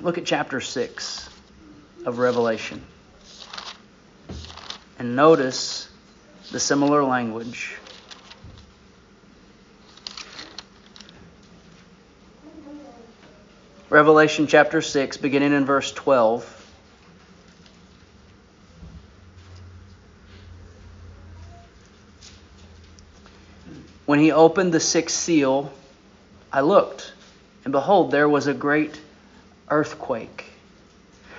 [0.00, 1.28] Look at chapter 6
[2.06, 2.84] of Revelation.
[4.98, 5.88] And notice
[6.52, 7.76] the similar language.
[13.94, 16.72] Revelation chapter 6, beginning in verse 12.
[24.04, 25.72] When he opened the sixth seal,
[26.52, 27.12] I looked,
[27.62, 29.00] and behold, there was a great
[29.70, 30.44] earthquake.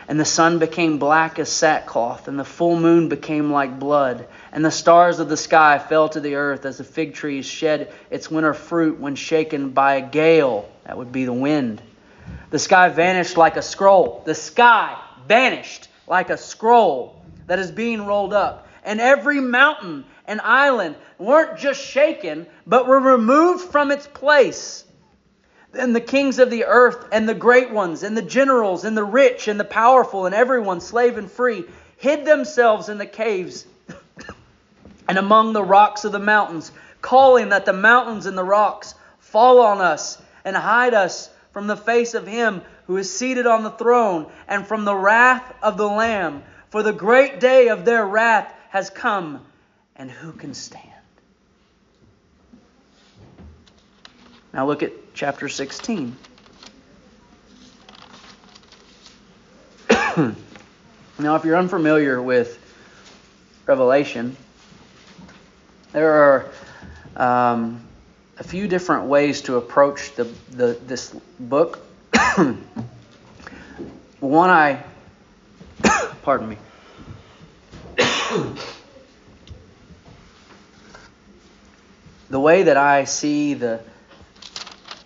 [0.07, 4.63] And the sun became black as sackcloth, and the full moon became like blood, and
[4.63, 8.31] the stars of the sky fell to the earth as the fig tree shed its
[8.31, 10.69] winter fruit when shaken by a gale.
[10.85, 11.81] That would be the wind.
[12.49, 14.21] The sky vanished like a scroll.
[14.25, 18.67] The sky vanished like a scroll that is being rolled up.
[18.83, 24.85] And every mountain and island weren't just shaken, but were removed from its place.
[25.77, 29.03] And the kings of the earth, and the great ones, and the generals, and the
[29.03, 31.65] rich, and the powerful, and everyone, slave and free,
[31.97, 33.65] hid themselves in the caves
[35.09, 39.59] and among the rocks of the mountains, calling that the mountains and the rocks fall
[39.59, 43.69] on us and hide us from the face of him who is seated on the
[43.69, 46.43] throne and from the wrath of the Lamb.
[46.69, 49.39] For the great day of their wrath has come,
[49.95, 50.83] and who can stand?
[54.53, 56.17] Now look at chapter 16.
[59.89, 60.35] now,
[61.37, 62.59] if you're unfamiliar with
[63.65, 64.35] Revelation,
[65.93, 66.51] there are
[67.15, 67.87] um,
[68.37, 71.79] a few different ways to approach the, the this book.
[74.19, 74.83] One, I,
[76.23, 76.57] pardon me.
[82.29, 83.79] the way that I see the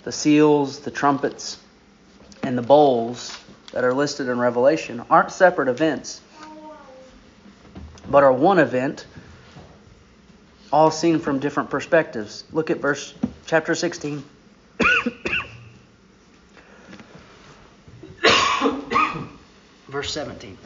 [0.04, 1.60] the seals, the trumpets,
[2.42, 3.38] and the bowls
[3.74, 6.22] that are listed in Revelation aren't separate events,
[8.10, 9.06] but are one event,
[10.72, 12.44] all seen from different perspectives.
[12.52, 13.14] Look at verse
[13.46, 14.24] chapter 16.
[19.88, 20.58] verse 17.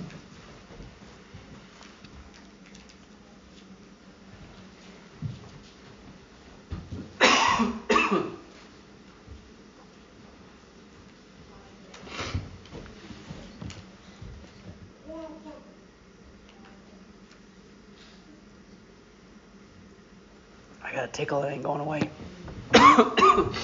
[21.14, 22.10] Tickle that ain't going away.
[22.74, 23.56] ah,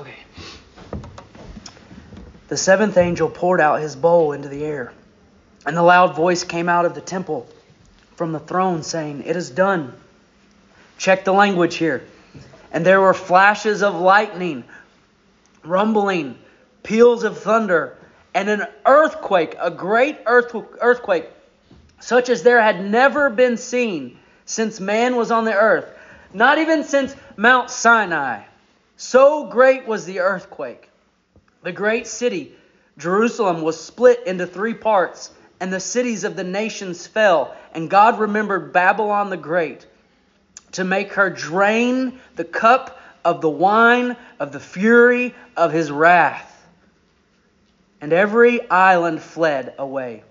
[0.00, 0.16] okay.
[2.48, 4.92] The seventh angel poured out his bowl into the air,
[5.66, 7.46] and the loud voice came out of the temple
[8.16, 9.92] from the throne saying, It is done.
[10.96, 12.02] Check the language here.
[12.72, 14.64] And there were flashes of lightning,
[15.62, 16.38] rumbling,
[16.82, 17.96] peals of thunder,
[18.34, 21.26] and an earthquake, a great earthquake,
[22.00, 25.86] such as there had never been seen since man was on the earth
[26.32, 28.42] not even since Mount Sinai.
[28.96, 30.90] So great was the earthquake.
[31.62, 32.54] The great city,
[32.98, 37.56] Jerusalem, was split into three parts, and the cities of the nations fell.
[37.72, 39.86] And God remembered Babylon the Great
[40.72, 46.54] to make her drain the cup of the wine of the fury of his wrath.
[48.00, 50.22] And every island fled away,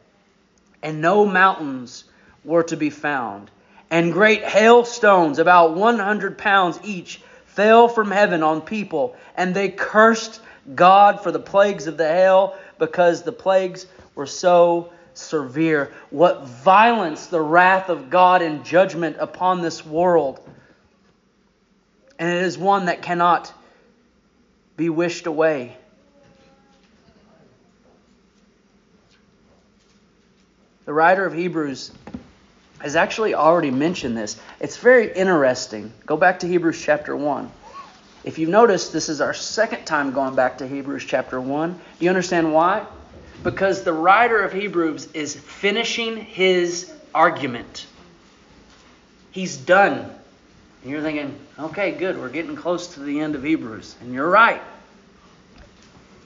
[0.82, 2.06] and no mountains
[2.46, 3.52] were to be found
[3.90, 10.42] and great hailstones, about 100 pounds each, fell from heaven on people, and they cursed
[10.76, 13.86] God for the plagues of the hail because the plagues
[14.16, 20.40] were so severe, what violence the wrath of God in judgment upon this world.
[22.20, 23.54] And it is one that cannot
[24.76, 25.76] be wished away.
[30.86, 31.92] The writer of Hebrews
[32.80, 34.40] has actually already mentioned this.
[34.60, 35.92] It's very interesting.
[36.06, 37.52] Go back to Hebrews chapter 1.
[38.24, 41.74] If you notice, this is our second time going back to Hebrews chapter 1.
[41.74, 42.86] Do you understand why?
[43.44, 47.86] Because the writer of Hebrews is finishing his argument.
[49.32, 50.12] He's done.
[50.82, 53.96] And you're thinking, okay, good, we're getting close to the end of Hebrews.
[54.02, 54.62] And you're right.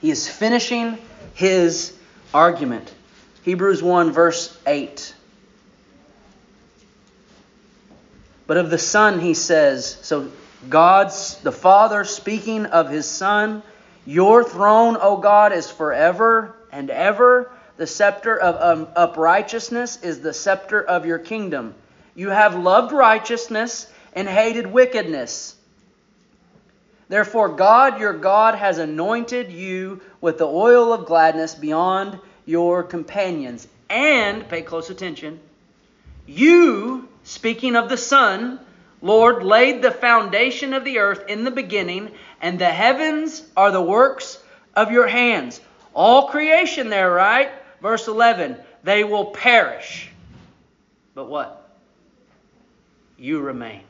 [0.02, 0.98] He is finishing
[1.34, 1.98] his
[2.34, 2.92] argument.
[3.44, 5.14] Hebrews 1, verse 8.
[8.52, 10.30] But of the Son, he says, so
[10.68, 13.64] God's, the Father speaking of his Son,
[14.06, 17.50] your throne, O God, is forever and ever.
[17.78, 21.76] The scepter of um, uprightness is the scepter of your kingdom.
[22.14, 25.56] You have loved righteousness and hated wickedness.
[27.08, 33.66] Therefore, God your God has anointed you with the oil of gladness beyond your companions.
[33.90, 35.40] And, pay close attention,
[36.28, 38.60] you, speaking of the Son,
[39.02, 42.12] Lord, laid the foundation of the earth in the beginning,
[42.42, 44.38] and the heavens are the works
[44.76, 45.60] of your hands.
[45.94, 47.52] All creation there, right?
[47.82, 50.10] Verse 11, they will perish.
[51.16, 51.70] But what?
[53.18, 53.82] You remain.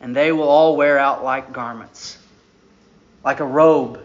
[0.00, 2.18] And they will all wear out like garments,
[3.24, 4.00] like a robe.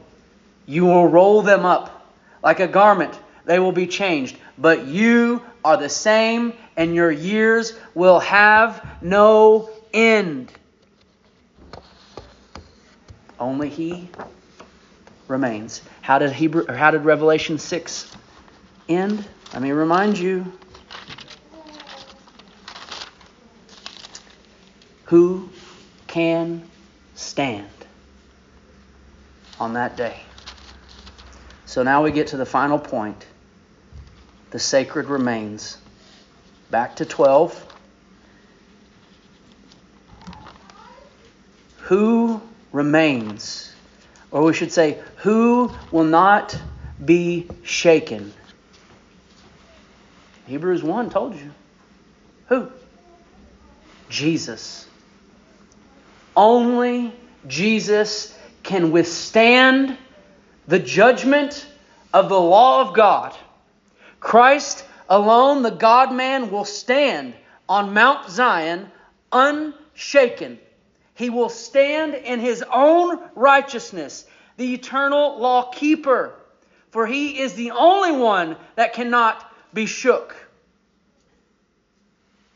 [0.66, 2.08] You will roll them up
[2.44, 3.20] like a garment.
[3.46, 4.38] They will be changed.
[4.58, 10.52] But you are the same, and your years will have no end.
[13.40, 14.10] Only He
[15.28, 15.82] remains.
[16.02, 18.16] How did Hebrew or how did Revelation 6
[18.90, 19.24] end?
[19.54, 20.52] Let me remind you.
[25.06, 25.50] Who
[26.08, 26.70] can
[27.16, 27.68] stand
[29.60, 30.22] on that day?
[31.66, 33.26] So now we get to the final point
[34.52, 35.78] the sacred remains.
[36.72, 37.66] Back to 12.
[41.82, 42.42] Who
[42.72, 43.74] remains?
[44.32, 46.60] Or we should say, who will not
[47.04, 48.34] be shaken?
[50.48, 51.52] Hebrews 1 told you.
[52.48, 52.72] Who?
[54.10, 54.88] Jesus.
[56.36, 57.14] Only
[57.48, 59.98] Jesus can withstand
[60.68, 61.66] the judgment
[62.14, 63.36] of the law of God
[64.20, 67.34] Christ alone, the God man, will stand
[67.68, 68.92] on Mount Zion
[69.32, 70.60] unshaken.
[71.16, 74.26] He will stand in his own righteousness,
[74.58, 76.34] the eternal law keeper,
[76.92, 80.36] for he is the only one that cannot be shook.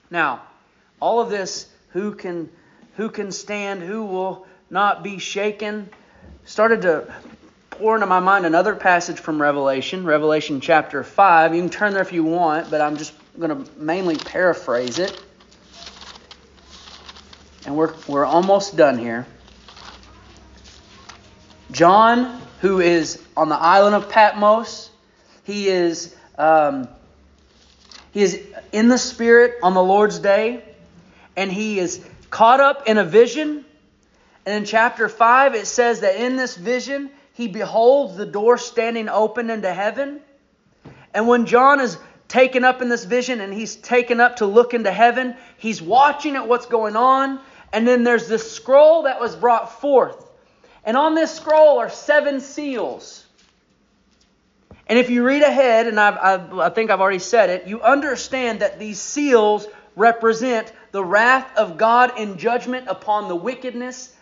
[0.09, 0.41] Now,
[0.99, 2.49] all of this, who can
[2.95, 5.89] who can stand, who will not be shaken,
[6.45, 7.14] started to
[7.84, 11.53] pour into my mind another passage from Revelation, Revelation chapter 5.
[11.53, 15.21] You can turn there if you want, but I'm just going to mainly paraphrase it.
[17.65, 19.27] And we're, we're almost done here.
[21.71, 24.89] John, who is on the island of Patmos,
[25.43, 26.88] he is, um,
[28.13, 30.63] he is in the Spirit on the Lord's day,
[31.36, 33.65] and he is caught up in a vision.
[34.45, 39.09] And in chapter 5, it says that in this vision, he beholds the door standing
[39.09, 40.21] open into heaven.
[41.13, 44.73] And when John is taken up in this vision and he's taken up to look
[44.73, 47.39] into heaven, he's watching at what's going on.
[47.71, 50.29] And then there's this scroll that was brought forth.
[50.84, 53.25] And on this scroll are seven seals.
[54.88, 57.81] And if you read ahead, and I've, I've, i think I've already said it, you
[57.81, 59.65] understand that these seals
[59.95, 64.13] represent the wrath of God in judgment upon the wickedness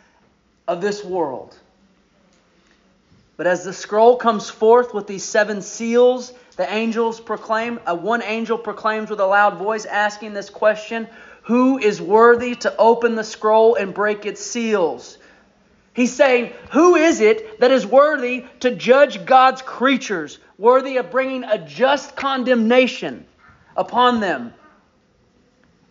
[0.68, 1.58] of this world.
[3.42, 8.22] But as the scroll comes forth with these seven seals, the angels proclaim, uh, one
[8.22, 11.08] angel proclaims with a loud voice, asking this question
[11.46, 15.18] Who is worthy to open the scroll and break its seals?
[15.92, 21.44] He's saying, Who is it that is worthy to judge God's creatures, worthy of bringing
[21.44, 23.26] a just condemnation
[23.76, 24.54] upon them?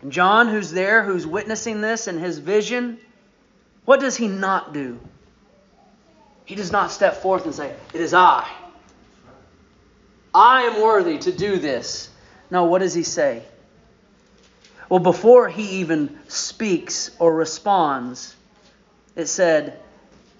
[0.02, 3.00] And John, who's there, who's witnessing this in his vision,
[3.86, 5.00] what does he not do?
[6.44, 8.48] He does not step forth and say, It is I.
[10.34, 12.08] I am worthy to do this.
[12.50, 13.42] No, what does he say?
[14.88, 18.34] Well, before he even speaks or responds,
[19.14, 19.78] it said,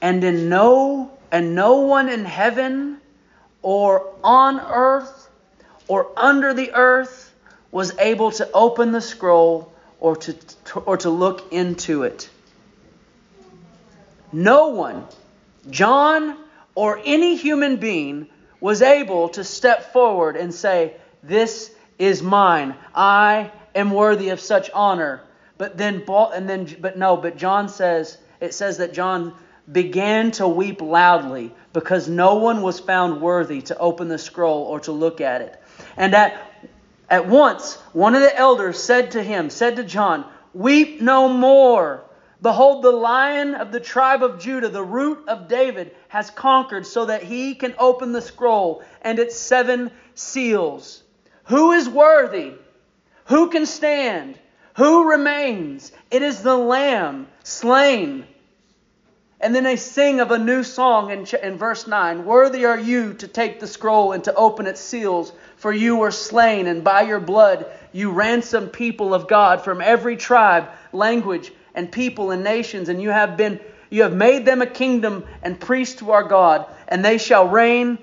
[0.00, 2.98] And in no and no one in heaven
[3.62, 5.28] or on earth
[5.86, 7.32] or under the earth
[7.70, 10.36] was able to open the scroll or to,
[10.86, 12.28] or to look into it.
[14.32, 15.06] No one,
[15.68, 16.36] John
[16.74, 18.28] or any human being,
[18.60, 22.74] was able to step forward and say, This is mine.
[22.94, 25.22] I am worthy of such honor.
[25.58, 29.34] But then, and then, but no, but John says, it says that John
[29.70, 34.80] began to weep loudly because no one was found worthy to open the scroll or
[34.80, 35.62] to look at it.
[35.96, 36.40] And at,
[37.08, 42.02] at once, one of the elders said to him, said to John, Weep no more.
[42.42, 47.04] Behold, the lion of the tribe of Judah, the root of David, has conquered so
[47.04, 51.02] that he can open the scroll and its seven seals.
[51.44, 52.54] Who is worthy?
[53.26, 54.38] Who can stand?
[54.76, 55.92] Who remains?
[56.10, 58.26] It is the Lamb slain.
[59.42, 63.14] And then they sing of a new song in, in verse 9 Worthy are you
[63.14, 67.02] to take the scroll and to open its seals, for you were slain, and by
[67.02, 72.88] your blood you ransomed people of God from every tribe, language, and people and nations,
[72.88, 73.60] and you have been
[73.90, 77.98] you have made them a kingdom and priests to our God, and they shall reign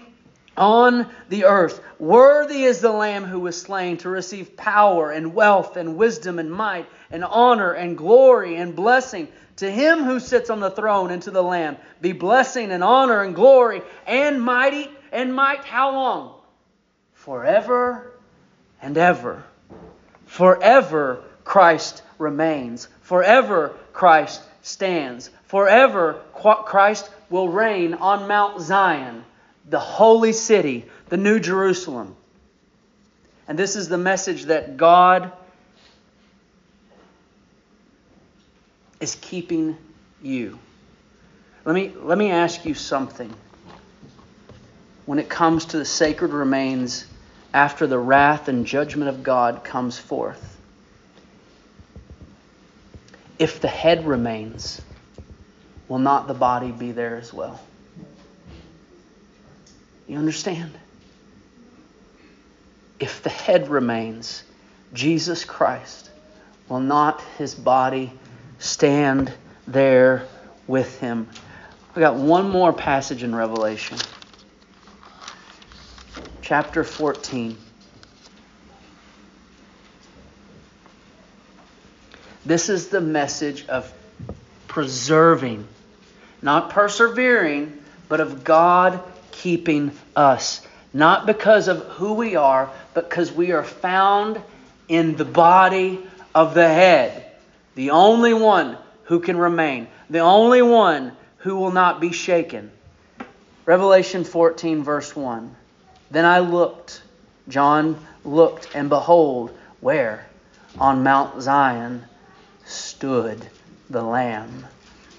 [0.57, 1.81] on the earth.
[1.99, 6.51] Worthy is the Lamb who was slain to receive power and wealth and wisdom and
[6.51, 9.29] might and honor and glory and blessing.
[9.57, 13.23] To him who sits on the throne and to the Lamb be blessing and honor
[13.23, 15.63] and glory and mighty and might.
[15.63, 16.33] How long?
[17.13, 18.11] Forever
[18.81, 19.43] and ever.
[20.25, 22.89] Forever Christ remains.
[23.03, 25.29] Forever Christ stands.
[25.45, 29.23] Forever Christ will reign on Mount Zion
[29.69, 32.17] the holy city, the New Jerusalem.
[33.47, 35.31] And this is the message that God
[38.99, 39.77] is keeping
[40.21, 40.59] you.
[41.63, 43.33] Let me, let me ask you something.
[45.05, 47.05] When it comes to the sacred remains
[47.53, 50.56] after the wrath and judgment of God comes forth,
[53.39, 54.81] if the head remains,
[55.87, 57.59] will not the body be there as well?
[60.07, 60.71] You understand?
[62.99, 64.43] If the head remains,
[64.93, 66.09] Jesus Christ,
[66.69, 68.11] will not his body
[68.57, 69.31] stand
[69.67, 70.25] there
[70.65, 71.27] with him?
[71.95, 73.97] I got one more passage in Revelation.
[76.41, 77.57] Chapter 14.
[82.47, 83.91] This is the message of
[84.69, 85.67] preserving,
[86.41, 87.77] not persevering,
[88.07, 90.65] but of God keeping us.
[90.93, 94.41] Not because of who we are, but because we are found
[94.87, 95.99] in the body
[96.33, 97.25] of the head.
[97.75, 99.89] The only one who can remain.
[100.09, 102.71] The only one who will not be shaken.
[103.65, 105.53] Revelation 14, verse 1.
[106.11, 107.01] Then I looked,
[107.49, 110.25] John looked, and behold, where?
[110.79, 112.05] On Mount Zion
[112.67, 113.47] stood
[113.89, 114.67] the Lamb,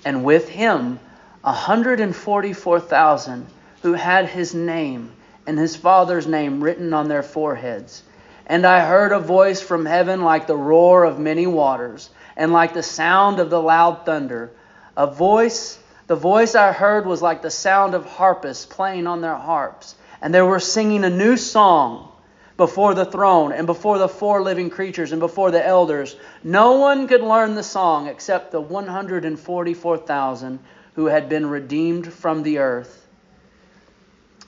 [0.05, 1.01] and with him
[1.43, 3.47] a 144,000
[3.83, 5.13] who had his name
[5.47, 8.03] and his father's name written on their foreheads.
[8.47, 12.75] And I heard a voice from heaven like the roar of many waters, and like
[12.75, 14.51] the sound of the loud thunder.
[14.97, 19.37] A voice, the voice I heard was like the sound of harpists playing on their
[19.37, 19.95] harps.
[20.21, 22.13] And they were singing a new song
[22.59, 26.17] before the throne, and before the four living creatures, and before the elders.
[26.43, 30.59] No one could learn the song except the 144,000
[30.97, 33.07] who had been redeemed from the earth.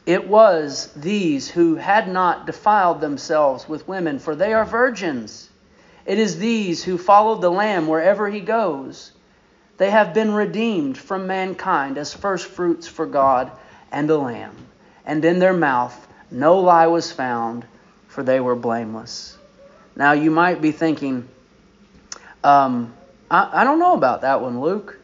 [0.07, 5.49] It was these who had not defiled themselves with women, for they are virgins.
[6.05, 9.13] It is these who followed the Lamb wherever he goes.
[9.77, 13.53] They have been redeemed from mankind as firstfruits for God
[13.93, 14.57] and the Lamb.
[15.07, 17.65] And in their mouth no lie was found,
[18.11, 19.39] for they were blameless.
[19.97, 21.29] Now you might be thinking,
[22.45, 22.93] um,
[23.31, 24.99] I, I, don't know about that one, Luke.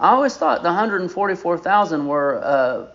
[0.00, 2.86] I always thought the 144,000 were uh,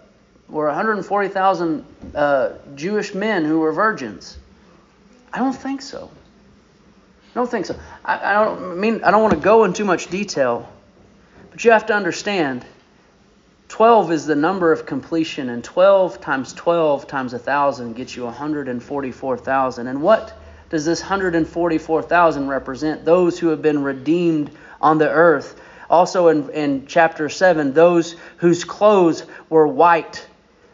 [0.50, 1.86] were 140,000
[2.16, 4.38] uh, Jewish men who were virgins.
[5.32, 6.10] I don't think so.
[7.32, 7.80] I don't think so.
[8.04, 10.70] I, I don't mean I don't want to go in too much detail,
[11.52, 12.66] but you have to understand.
[13.80, 19.88] 12 is the number of completion, and 12 times 12 times 1,000 gets you 144,000.
[19.88, 20.38] And what
[20.70, 23.06] does this 144,000 represent?
[23.06, 24.52] Those who have been redeemed
[24.82, 25.62] on the earth.
[25.90, 30.28] Also in, in chapter 7, those whose clothes were white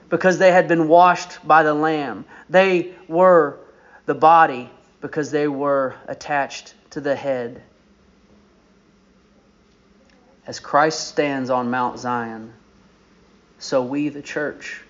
[0.10, 2.26] because they had been washed by the Lamb.
[2.49, 3.60] They were
[4.08, 4.68] the body
[5.01, 7.62] because they were attached to the head.
[10.47, 12.51] As Christ stands on Mount Zion,
[13.60, 14.82] so we, the church,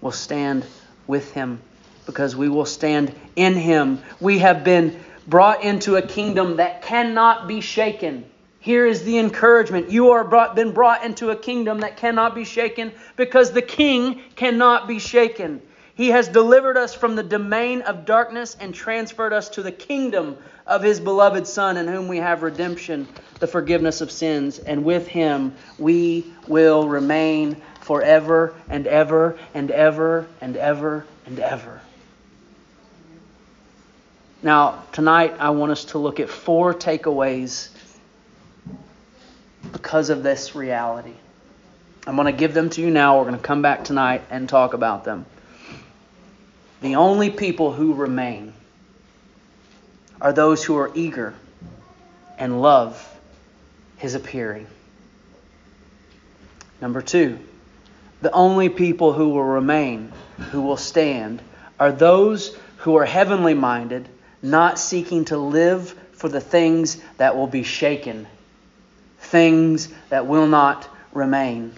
[0.00, 0.64] will stand
[1.06, 1.60] with him
[2.06, 4.00] because we will stand in him.
[4.20, 8.24] We have been brought into a kingdom that cannot be shaken.
[8.60, 9.90] Here is the encouragement.
[9.90, 14.20] You are brought, been brought into a kingdom that cannot be shaken because the king
[14.36, 15.60] cannot be shaken.
[15.94, 20.38] He has delivered us from the domain of darkness and transferred us to the kingdom
[20.66, 23.06] of his beloved Son, in whom we have redemption,
[23.40, 24.58] the forgiveness of sins.
[24.58, 27.60] And with him we will remain
[27.92, 31.82] forever and ever and ever and ever and ever.
[34.42, 37.68] Now, tonight I want us to look at four takeaways
[39.72, 41.12] because of this reality.
[42.06, 43.18] I'm going to give them to you now.
[43.18, 45.26] We're going to come back tonight and talk about them.
[46.80, 48.54] The only people who remain
[50.18, 51.34] are those who are eager
[52.38, 53.06] and love
[53.98, 54.66] his appearing.
[56.80, 57.38] Number two,
[58.22, 60.12] the only people who will remain,
[60.50, 61.42] who will stand,
[61.78, 64.08] are those who are heavenly minded,
[64.40, 68.26] not seeking to live for the things that will be shaken,
[69.18, 71.72] things that will not remain.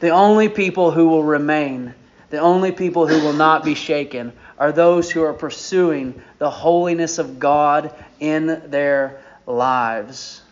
[0.00, 1.94] The only people who will remain
[2.34, 7.18] the only people who will not be shaken are those who are pursuing the holiness
[7.18, 10.42] of God in their lives.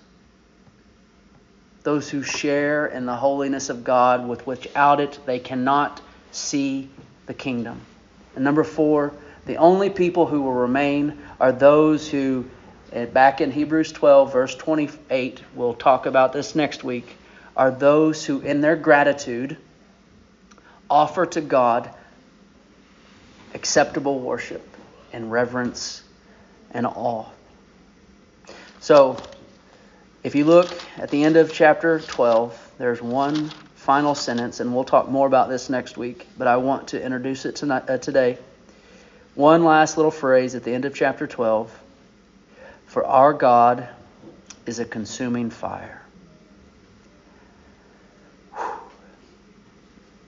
[1.83, 6.89] Those who share in the holiness of God, with without it they cannot see
[7.26, 7.80] the kingdom.
[8.35, 9.12] And number four,
[9.47, 12.47] the only people who will remain are those who,
[12.93, 17.16] eh, back in Hebrews 12, verse 28, we'll talk about this next week,
[17.57, 19.57] are those who, in their gratitude,
[20.89, 21.91] offer to God
[23.55, 24.62] acceptable worship
[25.12, 26.03] and reverence
[26.70, 27.26] and awe.
[28.80, 29.16] So,
[30.23, 34.85] if you look at the end of chapter 12, there's one final sentence, and we'll
[34.85, 38.39] talk more about this next week, but I want to introduce it tonight, uh, today.
[39.35, 41.77] One last little phrase at the end of chapter 12
[42.87, 43.89] For our God
[44.66, 46.03] is a consuming fire.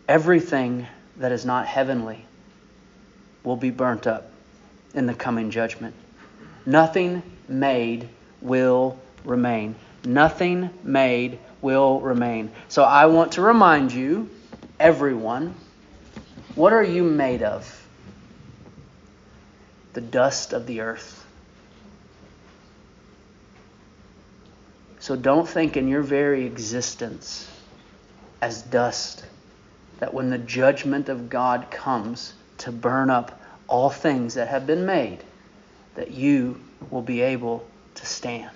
[0.09, 0.87] everything
[1.17, 2.25] that is not heavenly
[3.43, 4.31] will be burnt up
[4.95, 5.95] in the coming judgment.
[6.67, 8.09] Nothing made
[8.41, 9.75] will remain.
[10.05, 12.51] Nothing made will remain.
[12.69, 14.29] So I want to remind you,
[14.79, 15.55] everyone,
[16.55, 17.87] what are you made of?
[19.95, 21.25] The dust of the earth.
[25.01, 27.51] So don't think in your very existence
[28.41, 29.25] as dust
[30.01, 34.87] that when the judgment of God comes to burn up all things that have been
[34.87, 35.19] made,
[35.95, 36.61] that you
[36.91, 38.51] will be able to stand.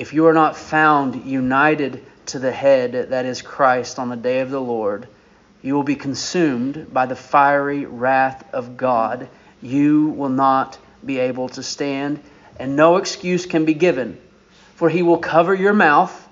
[0.00, 4.40] If you are not found united to the head, that is Christ, on the day
[4.40, 5.06] of the Lord,
[5.60, 9.28] you will be consumed by the fiery wrath of God.
[9.60, 12.18] You will not be able to stand,
[12.58, 14.18] and no excuse can be given.
[14.76, 16.28] For he will cover your mouth,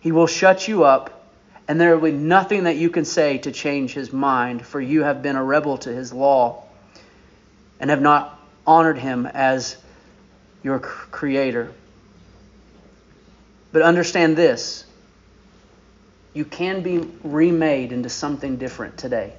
[0.00, 1.30] he will shut you up,
[1.68, 5.04] and there will be nothing that you can say to change his mind, for you
[5.04, 6.64] have been a rebel to his law
[7.78, 9.76] and have not honored him as
[10.64, 11.72] your creator.
[13.74, 14.84] But understand this
[16.32, 19.32] you can be remade into something different today.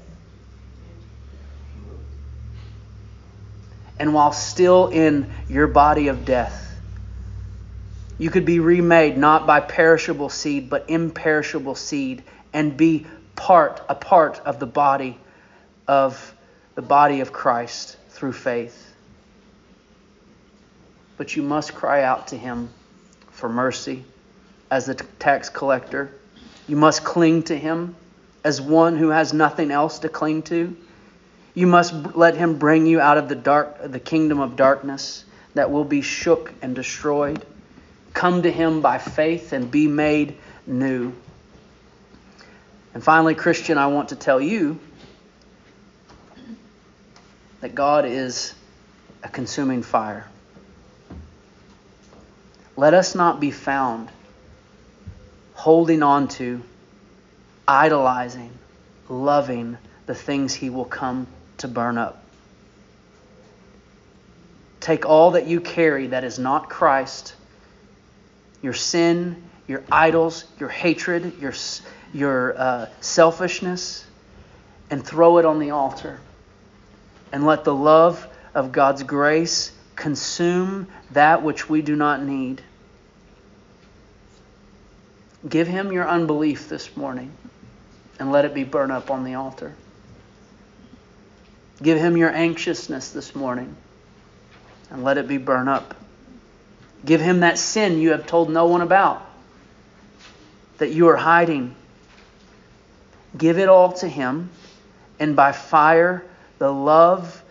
[3.98, 6.78] And while still in your body of death,
[8.18, 12.22] you could be remade not by perishable seed, but imperishable seed,
[12.52, 13.08] and be
[13.38, 15.18] part, a part of the body
[15.88, 16.36] of
[16.76, 18.94] the body of Christ through faith.
[21.16, 22.70] But you must cry out to him
[23.32, 24.04] for mercy
[24.76, 26.12] as the tax collector.
[26.68, 27.96] You must cling to him
[28.44, 30.76] as one who has nothing else to cling to.
[31.54, 35.24] You must let him bring you out of the dark the kingdom of darkness
[35.54, 37.46] that will be shook and destroyed.
[38.14, 41.14] Come to Him by faith and be made new.
[42.94, 44.78] And finally, Christian, I want to tell you
[47.62, 48.54] that God is
[49.24, 50.28] a consuming fire.
[52.76, 54.10] Let us not be found
[55.66, 56.62] holding on to,
[57.68, 58.52] idolizing,
[59.10, 61.26] loving the things He will come
[61.58, 62.24] to burn up.
[64.80, 67.34] Take all that you carry that is not Christ
[68.62, 71.56] your sin, your idols, your hatred, your,
[72.14, 74.06] your uh, selfishness,
[74.92, 76.20] and throw it on the altar.
[77.32, 82.62] And let the love of God's grace consume that which we do not need.
[85.48, 87.32] Give Him your unbelief this morning
[88.20, 89.76] and let it be burned up on the altar.
[91.82, 93.76] Give him your anxiousness this morning
[94.90, 95.94] and let it be burned up.
[97.04, 99.30] Give him that sin you have told no one about,
[100.78, 101.76] that you are hiding.
[103.38, 104.50] Give it all to him,
[105.20, 106.24] and by fire,
[106.58, 107.44] the love,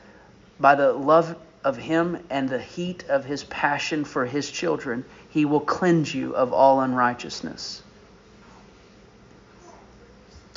[0.59, 5.45] by the love of him and the heat of his passion for his children, he
[5.45, 7.83] will cleanse you of all unrighteousness.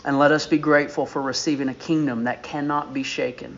[0.08, 3.58] And let us be grateful for receiving a kingdom that cannot be shaken.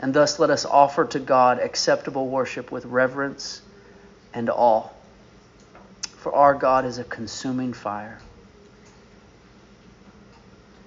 [0.00, 3.62] And thus let us offer to God acceptable worship with reverence
[4.34, 4.88] and awe.
[6.16, 8.18] For our God is a consuming fire.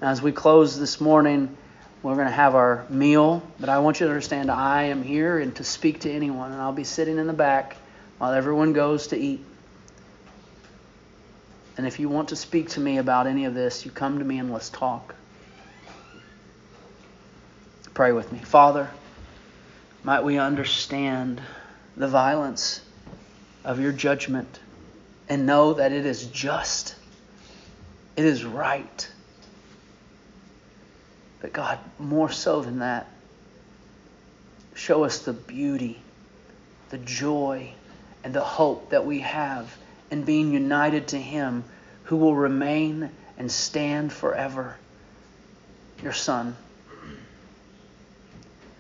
[0.02, 1.56] Now, as we close this morning,
[2.04, 5.40] we're going to have our meal, but I want you to understand I am here
[5.40, 7.78] and to speak to anyone, and I'll be sitting in the back
[8.18, 9.46] while everyone goes to eat.
[11.78, 14.26] And if you want to speak to me about any of this, you come to
[14.26, 15.14] me and let's talk.
[17.94, 18.40] Pray with me.
[18.40, 18.90] Father,
[20.04, 21.40] might we understand
[21.96, 22.82] the violence
[23.64, 24.60] of your judgment
[25.30, 26.96] and know that it is just,
[28.16, 29.10] it is right.
[31.42, 33.08] But God, more so than that,
[34.74, 36.00] show us the beauty,
[36.90, 37.72] the joy,
[38.24, 39.76] and the hope that we have
[40.12, 41.64] and being united to Him
[42.04, 44.78] who will remain and stand forever.
[46.02, 46.56] Your Son.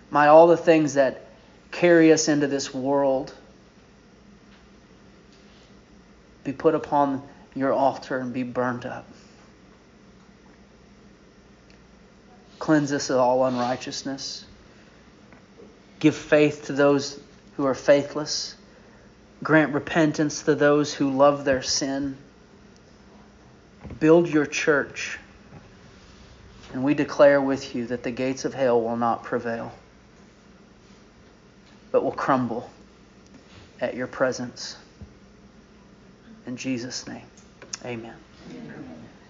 [0.09, 1.25] Might all the things that
[1.71, 3.33] carry us into this world
[6.43, 7.21] be put upon
[7.55, 9.05] your altar and be burned up.
[12.59, 14.45] Cleanse us of all unrighteousness.
[15.99, 17.19] Give faith to those
[17.55, 18.55] who are faithless
[19.43, 22.17] Grant repentance to those who love their sin.
[23.99, 25.19] Build your church.
[26.73, 29.73] And we declare with you that the gates of hell will not prevail,
[31.91, 32.69] but will crumble
[33.79, 34.75] at your presence.
[36.45, 37.25] In Jesus' name,
[37.85, 38.15] amen.
[38.51, 38.86] amen.